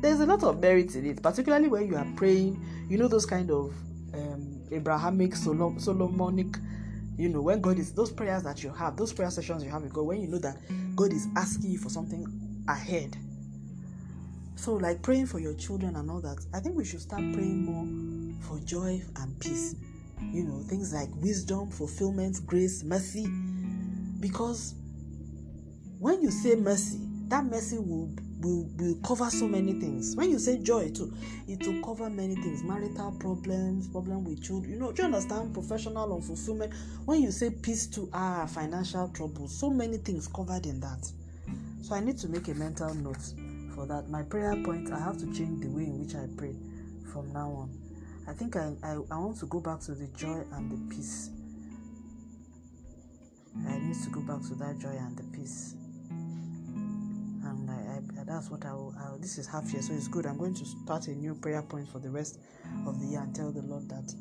there's 0.00 0.20
a 0.20 0.26
lot 0.26 0.42
of 0.42 0.60
merit 0.60 0.94
in 0.94 1.06
it, 1.06 1.22
particularly 1.22 1.68
when 1.68 1.86
you 1.86 1.96
are 1.96 2.06
praying, 2.16 2.62
you 2.88 2.98
know, 2.98 3.08
those 3.08 3.26
kind 3.26 3.50
of 3.50 3.74
um, 4.14 4.60
Abrahamic, 4.70 5.32
Solom- 5.32 5.80
Solomonic, 5.80 6.56
you 7.16 7.28
know, 7.28 7.40
when 7.40 7.60
God 7.60 7.78
is 7.78 7.92
those 7.92 8.12
prayers 8.12 8.42
that 8.42 8.62
you 8.62 8.70
have, 8.72 8.96
those 8.96 9.12
prayer 9.12 9.30
sessions 9.30 9.64
you 9.64 9.70
have 9.70 9.82
with 9.82 9.92
God, 9.92 10.02
when 10.02 10.20
you 10.20 10.28
know 10.28 10.38
that 10.38 10.56
God 10.94 11.12
is 11.12 11.26
asking 11.36 11.70
you 11.70 11.78
for 11.78 11.88
something 11.88 12.26
ahead. 12.68 13.16
So, 14.56 14.74
like 14.74 15.02
praying 15.02 15.26
for 15.26 15.38
your 15.38 15.54
children 15.54 15.96
and 15.96 16.10
all 16.10 16.20
that, 16.20 16.44
I 16.52 16.60
think 16.60 16.76
we 16.76 16.84
should 16.84 17.00
start 17.00 17.22
praying 17.32 17.64
more 17.64 18.38
for 18.40 18.58
joy 18.64 19.02
and 19.16 19.38
peace. 19.40 19.74
You 20.20 20.44
know, 20.44 20.60
things 20.60 20.92
like 20.92 21.08
wisdom, 21.16 21.70
fulfillment, 21.70 22.44
grace, 22.46 22.82
mercy. 22.82 23.26
Because 24.20 24.74
when 25.98 26.22
you 26.22 26.30
say 26.30 26.54
mercy, 26.56 26.98
that 27.28 27.44
mercy 27.44 27.78
will 27.78 28.10
will, 28.46 28.68
will 28.76 28.94
cover 29.02 29.28
so 29.30 29.48
many 29.48 29.72
things. 29.74 30.14
When 30.16 30.30
you 30.30 30.38
say 30.38 30.58
joy 30.58 30.90
too, 30.90 31.12
it 31.48 31.66
will 31.66 31.82
cover 31.82 32.08
many 32.08 32.36
things. 32.36 32.62
Marital 32.62 33.12
problems, 33.18 33.88
problem 33.88 34.24
with 34.24 34.42
children. 34.42 34.72
You 34.72 34.78
know, 34.78 34.92
do 34.92 35.02
you 35.02 35.06
understand? 35.06 35.52
Professional 35.52 36.08
unfulfillment. 36.08 36.72
When 37.04 37.22
you 37.22 37.30
say 37.30 37.50
peace 37.50 37.86
to 37.88 38.08
ah 38.12 38.46
financial 38.46 39.08
troubles, 39.08 39.58
so 39.58 39.70
many 39.70 39.98
things 39.98 40.28
covered 40.28 40.66
in 40.66 40.80
that. 40.80 41.10
So 41.82 41.94
I 41.94 42.00
need 42.00 42.18
to 42.18 42.28
make 42.28 42.48
a 42.48 42.54
mental 42.54 42.94
note 42.94 43.32
for 43.74 43.86
that. 43.86 44.08
My 44.08 44.22
prayer 44.22 44.56
point, 44.64 44.90
I 44.92 44.98
have 44.98 45.18
to 45.18 45.26
change 45.32 45.62
the 45.62 45.68
way 45.68 45.84
in 45.84 45.98
which 46.00 46.14
I 46.14 46.26
pray 46.36 46.54
from 47.12 47.32
now 47.32 47.50
on. 47.50 47.70
I 48.28 48.32
think 48.32 48.56
I, 48.56 48.72
I, 48.82 48.92
I 49.10 49.18
want 49.18 49.38
to 49.38 49.46
go 49.46 49.60
back 49.60 49.80
to 49.80 49.92
the 49.92 50.06
joy 50.16 50.42
and 50.52 50.70
the 50.70 50.94
peace. 50.94 51.30
I 53.68 53.78
need 53.78 53.96
to 54.02 54.10
go 54.10 54.20
back 54.20 54.42
to 54.48 54.54
that 54.56 54.78
joy 54.78 54.88
and 54.88 55.16
the 55.16 55.22
peace 55.36 55.74
that's 58.36 58.50
what 58.50 58.66
I 58.66 58.72
will, 58.74 58.94
I 59.02 59.10
will, 59.10 59.18
This 59.18 59.38
is 59.38 59.46
half 59.46 59.72
year, 59.72 59.80
so 59.80 59.94
it's 59.94 60.08
good. 60.08 60.26
I'm 60.26 60.36
going 60.36 60.54
to 60.56 60.64
start 60.66 61.08
a 61.08 61.12
new 61.12 61.34
prayer 61.34 61.62
point 61.62 61.88
for 61.88 62.00
the 62.00 62.10
rest 62.10 62.38
of 62.86 63.00
the 63.00 63.06
year 63.06 63.20
and 63.20 63.34
tell 63.34 63.50
the 63.50 63.62
Lord 63.62 63.88
that 63.88 64.12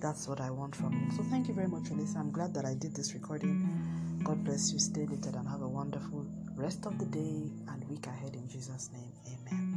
that's 0.00 0.26
what 0.26 0.40
I 0.40 0.50
want 0.50 0.74
from 0.74 0.92
you. 0.92 1.16
So 1.16 1.22
thank 1.30 1.46
you 1.46 1.54
very 1.54 1.68
much, 1.68 1.88
Elisa. 1.90 2.18
I'm 2.18 2.32
glad 2.32 2.52
that 2.54 2.64
I 2.64 2.74
did 2.74 2.96
this 2.96 3.14
recording. 3.14 4.20
God 4.24 4.42
bless 4.42 4.72
you. 4.72 4.80
Stay 4.80 5.06
lifted 5.06 5.36
and 5.36 5.46
have 5.48 5.62
a 5.62 5.68
wonderful 5.68 6.26
rest 6.56 6.84
of 6.84 6.98
the 6.98 7.06
day 7.06 7.52
and 7.68 7.88
week 7.88 8.08
ahead 8.08 8.34
in 8.34 8.48
Jesus' 8.48 8.90
name. 8.92 9.12
Amen. 9.28 9.67